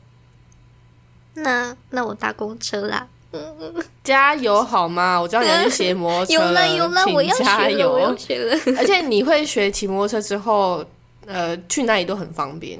[1.35, 3.07] 那那我搭公车啦。
[4.03, 5.19] 加油好吗？
[5.19, 8.17] 我知道你要去学摩托车 有了有了，我要请加学了，我要油！
[8.17, 8.57] 学了。
[8.77, 10.85] 而且你会学骑摩托车之后，
[11.25, 12.79] 呃，去哪里都很方便。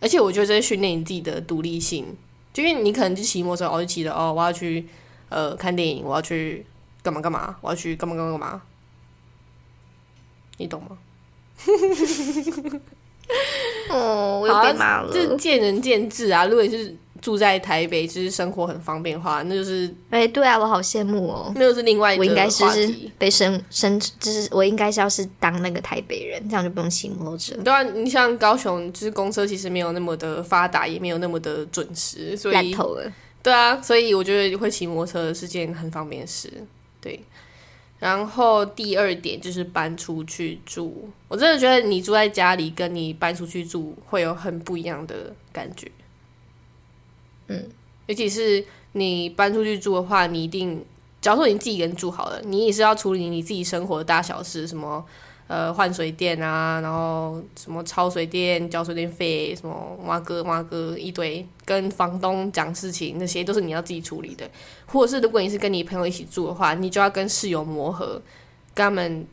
[0.00, 2.06] 而且我觉得这是训练你自己的独立性，
[2.52, 4.86] 就因为你可能就骑摩托车，哦，就骑的哦，我要去
[5.28, 6.64] 呃看电影，我要去
[7.02, 8.62] 干嘛干嘛，我要去干嘛干嘛干嘛，
[10.56, 10.96] 你懂吗？
[13.90, 15.10] 哦，我又好啊被骂了。
[15.12, 16.46] 这见仁见智啊。
[16.46, 16.94] 如果你是
[17.24, 21.50] 住在台北，就是生活很方便的话，那就是哎，对啊，我好羡慕哦。
[21.54, 22.94] 那就是另外一个我应该是是。
[23.16, 27.54] 被生生，就是我应该是要是当那个台北人，这样就不用骑摩托车。
[27.64, 32.76] 对啊，你像高雄，就是公车其实没有那么的发达，也没有那么的准时，所以。
[33.42, 36.52] 对啊，所以我觉得会骑摩托车是件很方便的事。
[37.00, 37.18] 对，
[37.98, 45.90] 然后第二点就是搬出去住，我真的觉得你住在家里跟你搬出去住会有很不一样的感觉。
[47.48, 47.68] 嗯，
[48.06, 50.84] 尤其是你搬出去住的话，你一定，
[51.20, 55.04] 假如说你自己一个人住好了，你也是要处理你自己生活的大小事，什么
[55.46, 64.48] 呃换水电啊，然后什么抄水电、交水电费，什么挖哥挖哥一堆，跟房东讲事情，那些都是你要自己处理的。
[64.86, 68.20] 或者是如果你是跟你朋友一起住的话，你就要跟室友磨合，
[68.74, 69.26] 跟他们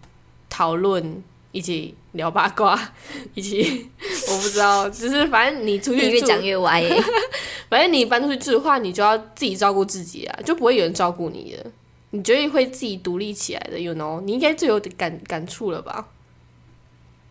[0.49, 2.79] 讨论，一起聊八卦，
[3.35, 3.89] 一起
[4.29, 7.03] 我不知道，只是反正你出去越讲越歪耶。
[7.69, 11.71] 反正你搬出去住的话，你就要自己照顾自己啊，就不会有人照顾你的，
[12.11, 14.19] 你绝对会自己独立起来的，you know？
[14.21, 16.07] 你应该最有感感触了吧？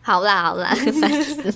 [0.01, 1.53] 好啦好啦，烦死。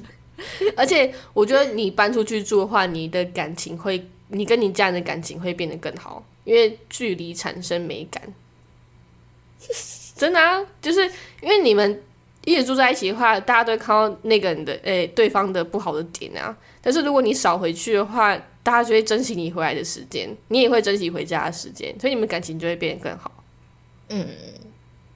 [0.76, 8.22] 而且我觉得你搬出去住的话，你的感情会，你跟你家人的感情会变得更好，因为距离产生美感。
[10.16, 11.10] 真的啊，就是
[11.42, 12.04] 因为你们
[12.46, 16.56] 一直住在一起的话，大家都会看到那个人的诶、对方的不好的点啊。
[16.82, 23.32] 但是如果你少回去的话，大家就会珍惜你回来的时间，你也会珍惜回家的时间，所以你们感情就会变得更好。
[24.10, 24.28] 嗯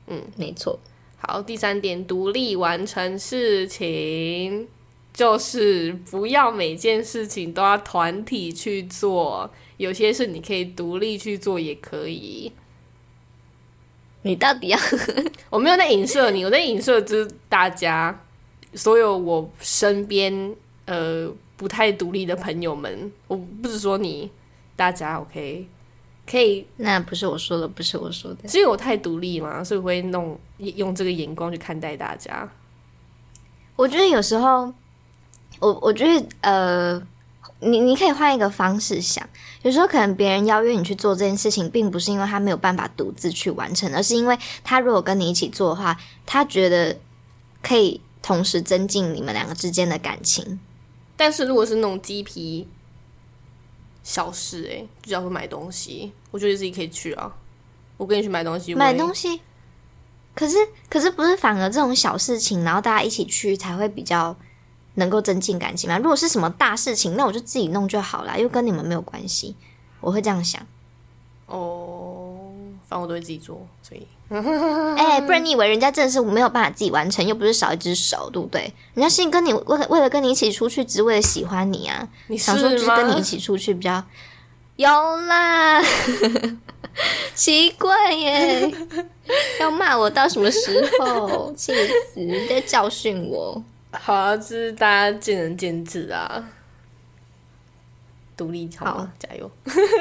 [0.08, 0.80] 嗯没错，
[1.18, 4.68] 好，第三点，独立完成事情，
[5.14, 12.52] 就是不要每件事情都要团体去做，有些事你可以独立去做也可以。
[14.24, 14.80] 你到底要
[15.50, 18.20] 我没有在影射你，我在影射就是大家
[18.74, 20.56] 所有我身边
[20.86, 24.30] 呃不太独立的朋友们，我不是说你，
[24.76, 25.68] 大家 OK
[26.30, 28.48] 可以，那不是我说的，不是我说的。
[28.48, 32.48] 是因为我太独立嘛，所以我会弄用这个眼光去看待大家。
[33.76, 34.72] 我觉得有时候，
[35.60, 37.02] 我我觉得呃，
[37.62, 39.28] 你你可以换一个方式想，
[39.64, 46.98] 有时候可能别人邀约你去做这件事情，并不是因为他没有办法独自去完成，而是因为他如果跟你一起做的话，他觉得
[47.62, 50.60] 可以同时增进你们两个之间的感情。
[51.18, 52.66] 但是如果是那种鸡皮
[54.04, 57.30] 小事、欸，就叫做买东西，我觉得自己可以去啊。
[57.98, 59.42] 我跟你去买东西，买东，西，
[60.34, 60.56] 可是
[60.90, 64.34] 可是不是反而这种小事情，然后大家一起去才会比较
[64.96, 65.98] 能够增进感情吗？
[65.98, 69.56] 如果是什么大事情，那我就自己弄就好啦，又跟你们没有关系，
[70.02, 70.62] 我会这样想。
[71.46, 72.52] 哦，
[72.88, 78.72] 反正我都会自己做，所以 哎、不然你以为人家真的是没有办法自己完成，又不是少一只手，对不对？
[78.94, 84.04] 人家是跟你为了为了跟你一起出去，只是为了喜欢你啊，你是想说就是吗跟你一起出去比较
[84.76, 85.82] 有啦，
[87.34, 88.72] 奇怪耶，
[89.60, 91.52] 要骂我到什么时候？
[91.58, 91.74] 气
[92.14, 92.20] 死！
[92.20, 93.62] 你在教训我。
[93.92, 96.50] 好啊，就是大家见仁见智啊。
[98.38, 99.52] 独立好加油！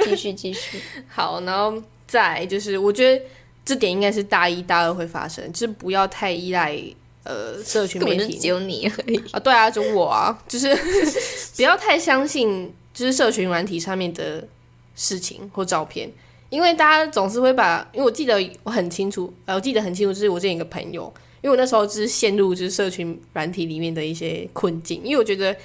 [0.05, 0.81] 继续继续，
[1.11, 3.25] 好，然后再就是，我觉得
[3.65, 6.81] 这点应该是大一、大二会发生，就是不要太依赖
[7.25, 9.17] 呃社群媒体只有你而已。
[9.33, 10.73] 啊，对啊，就我啊，就是
[11.57, 14.47] 不要太相信就是社群软体上面的
[14.95, 16.09] 事情或照片，
[16.49, 25.57] 因为大家总是会把，因为我记得我很清楚，呃，我记得很清楚，就是我之前一个朋友，因为我那时候就是陷入就是社群软体里面的一些困境，因为我觉得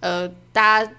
[0.00, 0.92] 呃，大家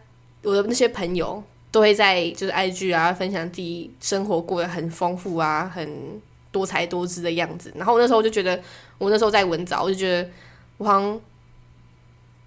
[0.44, 6.22] 我的那些朋友都会在就是 IG 啊分享自己生活过得很丰富啊，很
[6.52, 8.60] 多才多姿的样子，然后我那时候就觉得，
[8.98, 10.30] 我那时候在文藻，我就觉得
[10.78, 11.22] 我好像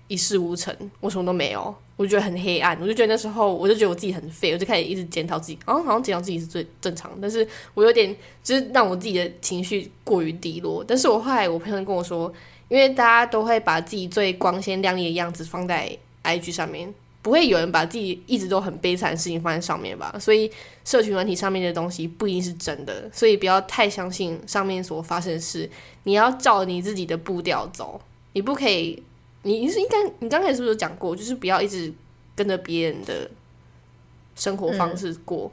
[0.09, 10.85] 一事无成，我什么都没有，我就觉得很黑暗，我就觉得那时候我就觉得我自己很废，我就开始一直检讨自己，哦，好像检讨自己是最正常，但是我有点就是让我自己的情绪过于低落。
[10.87, 12.33] 但是我后来我朋友跟我说，
[12.69, 16.93] 因为大家都会把自己最光鲜亮丽的样子放在 IG 上面，
[17.23, 20.13] 不会有人把自己一直都很悲惨的事情放在上面吧？
[20.19, 20.51] 所以
[20.85, 25.71] 社群软体上面的东西不一定是真的，所以不要太相信上面所发生的事，
[26.03, 28.01] 你要照你自己的步调走，
[28.33, 29.01] 你不可以。
[29.43, 31.93] 你你是应该，你刚才是不是有讲过，就是不要一直
[32.35, 33.31] 跟着别人的
[34.37, 35.51] 生活方式过？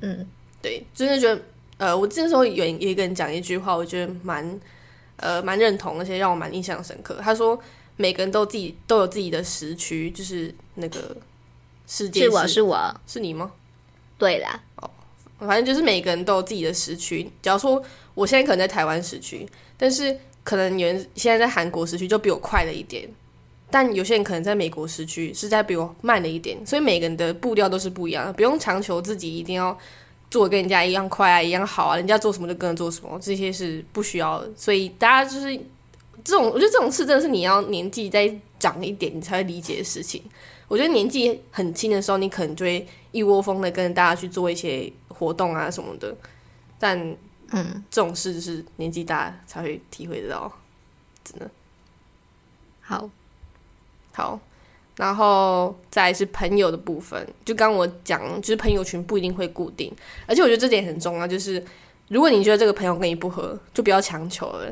[0.00, 0.26] 嗯，
[0.60, 1.42] 对，真的觉得，
[1.78, 4.60] 呃，我这时候有有一个人讲一句话，我觉得蛮
[5.16, 7.18] 呃蛮认同，而且让我蛮印象深刻。
[7.20, 7.58] 他说，
[7.96, 11.16] 每个人都自己都有自己的时区，就是那个
[11.86, 13.52] 世界是我是我，是你吗？
[14.18, 14.90] 对啦，哦
[15.38, 17.28] 反正就是每个人都有自己的时区。
[17.42, 17.82] 假如说
[18.14, 19.44] 我现在可能在台湾时区，
[19.76, 23.08] 但是可能有人现在在韩国时区就比我快了一点，
[23.70, 29.76] 但有些人可能在美国时区是在比我慢了一点，所以每个人的步调都是不一样的，不用强求自己一定要
[30.30, 34.44] 做跟人家一样快啊，一样好啊，人家做什么就跟着做什么，这些是不需要。
[34.56, 35.56] 所以大家就是
[36.24, 40.22] 这种，我觉得这种事真的是你要年纪再长一点，你才会理解的事情。
[40.68, 46.14] 我觉得年纪很轻的时候，你可能就会一窝蜂的跟着大家去做一些活动啊什么的，
[46.78, 47.14] 但
[47.52, 50.52] 嗯，这种事就是年纪大才会体会得到，
[51.24, 51.50] 真的
[52.80, 53.08] 好，
[54.12, 54.40] 好。
[54.94, 59.90] 然后再来是朋友的部分，就刚我讲，就是朋友群不一定会固定，
[60.26, 61.64] 而且我觉得这点很重要，就是
[62.08, 64.70] 如果你觉得这个朋友跟你不合，就不要强求了，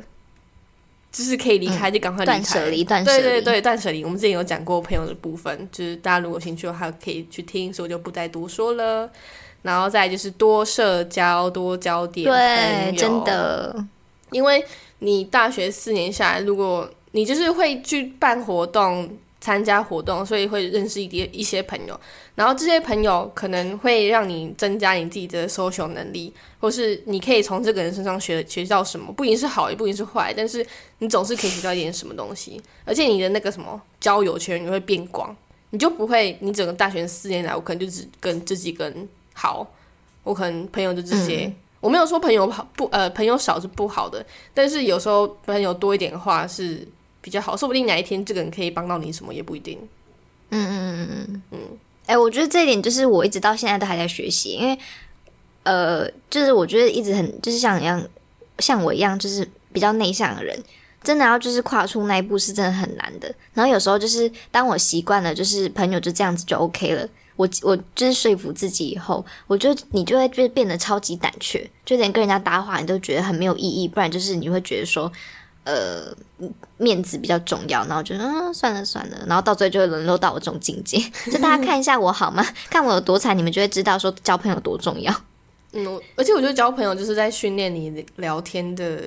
[1.10, 4.04] 就是可以离开就赶快离开，断舍离，断舍离，对对对，断舍离。
[4.04, 9.10] 我们之前有讲过朋友的部分，就是大家如果有兴趣的话，可以去听，所以我就不再多说了。
[9.62, 13.74] 然后再就是多社交，多交点朋对，真的，
[14.30, 14.64] 因为
[15.00, 21.98] 你大学四年下来，如果你就是会去办活动、参加活动，所以会认识一些一些朋友，
[22.34, 30.64] 然后这些朋友可能会让你增加你自己的 social 能力，或是你可以从这个人身上学学到什么，不一定是好，也不一定是坏，但是
[30.98, 35.34] 你总是可以学到一点什么东西，而且你的那个什么交友圈也会变广，
[35.70, 39.66] 你就不会，你整个大学四年来，我可能就只跟这几个人好，
[40.22, 41.52] 我可能朋友就这些。
[41.80, 44.22] 我没有说朋友好不呃朋友少是不好的，
[44.52, 46.86] 但是有时候朋友多一点的话是
[47.22, 49.78] 比较好，说不定哪一天这个人可以帮到你什么也不一定。
[50.50, 51.58] 嗯嗯嗯嗯嗯，
[52.04, 54.78] 哎、我觉得这一点就是我一直到现在都还在学习，因为
[55.62, 58.06] 呃，就是我觉得一直很就是像一样
[58.58, 60.62] 像我一样，就是比较内向的人，
[61.02, 63.34] 真的要就是跨出那一步是真的很难的。
[63.54, 67.08] 然后有时候就是当我习惯了，就是朋友就这样子就 OK 了。
[67.40, 75.10] 我我就是说服自己以后，我就你就会就变得超级胆怯，就连跟人家搭话你都觉得很没有意义，不然就是你会觉得说，
[75.64, 76.14] 呃，
[76.76, 80.98] 面子比较重要，然后就嗯算了算了，然后到最后就会沦落到我这种境界。
[81.32, 82.46] 就大家看一下我好吗？
[82.68, 85.10] 看我有多惨，你们就会知道说交朋友多重要。
[85.72, 89.00] 嗯，我而且我觉得交朋友就是在训练你聊天的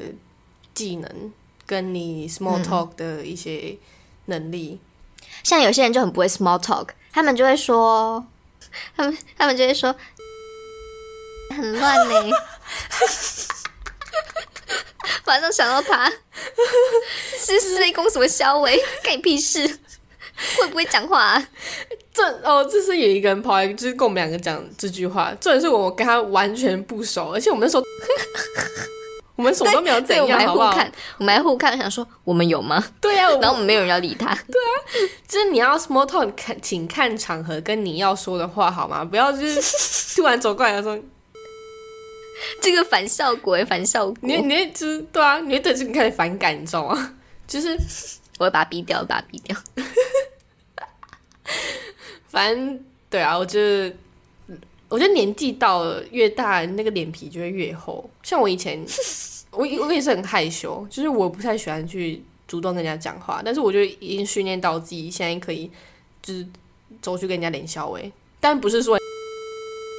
[0.73, 1.31] 技能，
[1.67, 3.77] 跟你 small talk 的一些
[4.25, 4.79] 能力。
[5.43, 8.26] 像有些人就很不会 small talk，他们就会说，
[8.97, 9.95] 他们他们就会说
[11.51, 12.32] 很乱呢。
[15.26, 16.11] 马上想到他
[17.38, 19.80] 是是在攻什么肖伟，干你屁事？
[20.57, 21.47] 会不会讲话、啊？
[22.14, 25.34] 这哦，这是有一个人跑来，就是跟我们两个讲这句话。
[25.39, 27.84] 重点是我跟他完全不熟，而且我们那时候
[29.43, 30.71] 我们什么都没有怎样，好不好？
[30.71, 32.81] 还互看，我们还互看，想说我们有吗？
[33.01, 34.33] 对呀、啊，然后我们没有人要理他。
[34.33, 34.71] 对啊
[35.27, 39.03] 就是你要 small talk，看请看场合跟你要说的话好吗？
[39.03, 39.61] 不要就是
[40.15, 40.97] 突然走过来说，
[42.61, 44.15] 这个反效果欸，反效果。
[44.21, 47.15] 你你会就是对啊，你会对这个开始反感，你知道吗？
[47.45, 47.77] 就是
[48.39, 49.57] 我会把它逼掉，把它逼掉。
[52.29, 52.79] 反正
[53.09, 53.93] 对啊，我觉得，
[54.89, 58.09] 我觉得年纪到了越大，那个脸皮就会越厚。
[58.23, 58.83] 像我以前，
[59.53, 65.69] 我我也是很害羞，就是我不太喜欢去主动跟人家讲话，但是我就已经训练到自己现在可以，
[66.21, 66.45] 就是
[67.01, 68.97] 走去跟人家脸消微，但不是说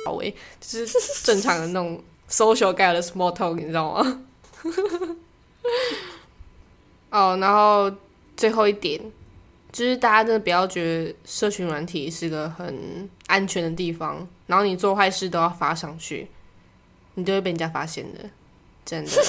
[0.04, 0.30] 消微，
[0.60, 4.22] 就是正常的那种 social guy 的 small talk，你知道吗？
[7.10, 7.90] 哦，然后
[8.36, 9.00] 最后一点
[9.70, 16.28] 就是大家真的不要觉得社群软体是个很安全的地方，然后你做坏事都要发上去，
[17.14, 18.18] 你就会被人家发现的，
[18.84, 19.10] 真的。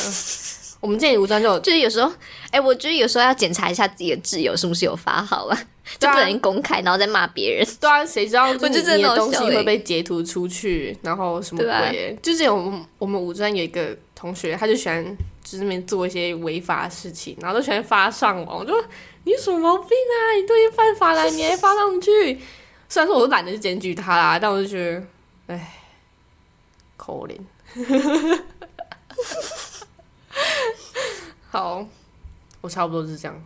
[0.81, 2.11] 我们这里无专就有 就是有时候，
[2.51, 5.57] 哎、我觉得有时候要检查一下自己的挚友是不是有发好 啊，
[5.97, 7.67] 就不能公开，然后再骂别人。
[7.79, 12.15] 对啊，谁知道你的东西会被截图出去，然后什么鬼？
[12.21, 15.03] 就之前我们我们五专有一个同学，他就喜欢
[15.43, 18.59] 就是那边做一些违法的事情，然后都喜欢发上网。
[18.59, 18.85] 我就说
[19.23, 20.35] 你有什么毛病啊？
[20.39, 22.39] 你都已经犯法了，你还发上去？
[22.87, 24.77] 虽然说我都懒得去检举他啦，但我就觉
[25.47, 25.73] 得，哎，
[26.95, 27.35] 可怜。
[31.49, 31.85] 好，
[32.61, 33.43] 我差不多是这样。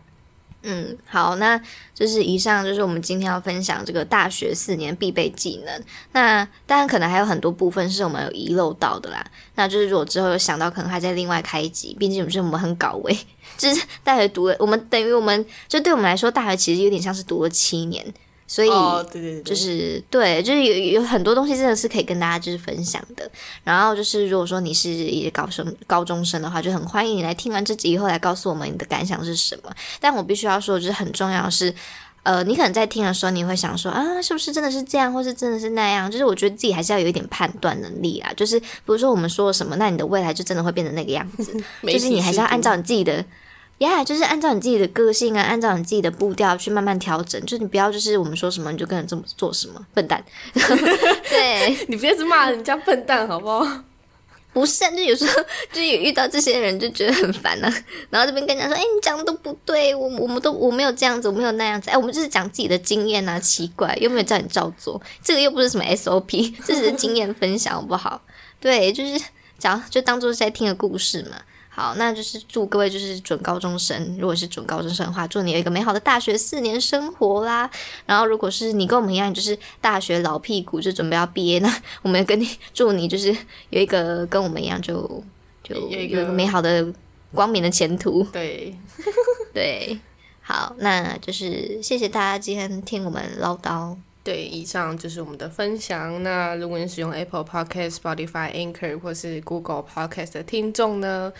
[0.61, 1.57] 嗯，好，那
[1.93, 5.84] 就是以上就是我们今天要分享这个大学四年必备技能。
[6.11, 9.26] 那当然可能还有很多部分是我们有遗漏到的啦。
[9.55, 11.95] 那就是如果之后有想到，可能还在另外开一集。
[11.97, 13.17] 毕竟是我们很搞味，
[13.57, 18.05] 就是大学读了，我们等于我们就对我们来说，大学其实有点像是读了七年，
[18.50, 18.70] 所以。
[18.70, 23.32] 哦，对对对，就是对，就是有有很多东西真的是可以跟大家就是分享的。
[23.64, 29.72] 然后就是如果说你是一个高生高中生的话，就很欢迎你来听完这集以后来告诉我们你的感想是什么。
[30.02, 31.74] 但我必须要说，就是很重要的是。
[32.24, 36.12] 呃，你可能在听的时候，你会想说啊，是不是真的是这样，或是真的是那样？
[36.12, 38.32] 就是我觉得自己还是要有一点判断能力啊。
[38.36, 41.54] 就是比如说我们说了什么，那你的未来就真的会变成那个样子。
[41.88, 43.24] 就是你还是要按照你自己的，
[43.80, 47.39] 呀、就是按照你自己的个性啊，按照你自己的步调去慢慢调整。
[47.41, 50.23] 就是你不要就是我们说什么你就跟着这么做什么，笨蛋。
[50.53, 53.65] 对， 你别是骂人家笨蛋好不好？
[54.51, 55.34] 不是、啊，就有时候
[55.71, 57.71] 就遇到这些人就觉得很烦啊。
[58.09, 68.19] 然后这边跟人家说，哎、你讲的都不对，我我们都我没有这样子，我没有那样子，哎、我们就是讲自己的经验啊，奇怪，又没有叫你照做，这个又不是什么 SOP，这只是经验分享，好不好？
[68.59, 69.23] 对，就是
[69.59, 71.38] 讲就当做是在听个故事嘛。
[71.80, 77.71] 好，那就是祝各位就是准高中生，如果是准高中生的话，祝你有一个美好的大学四年生活啦。
[78.05, 83.34] 然后如果是你跟我们一样，就是大学老屁股，就准备要毕业，那我们跟你祝你就是
[83.69, 85.23] 有一个跟我们一样就
[85.63, 86.86] 就有一个有一个美好的
[87.34, 88.23] 光明的前途。
[88.23, 88.75] 对，
[89.55, 89.97] 对，
[90.41, 93.95] 好，那就是谢谢大家今天听我们唠叨。
[94.21, 96.21] 对，以上就是我们的分享。
[96.21, 101.32] 那如果你使用 Apple Podcast、Spotify、Anchor 或是 Google Podcast 的听众呢，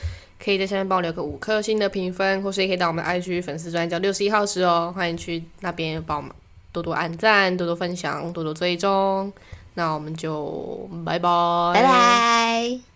[0.44, 6.32] 可以在下面帮我留个五颗星的评分，或是也可以到我们 IG 粉丝专叫六十一号室哦，欢迎去那边帮我们
[6.72, 9.32] 多多按赞、多多分享、多多追踪。
[9.76, 12.89] 那我们就拜拜，拜拜。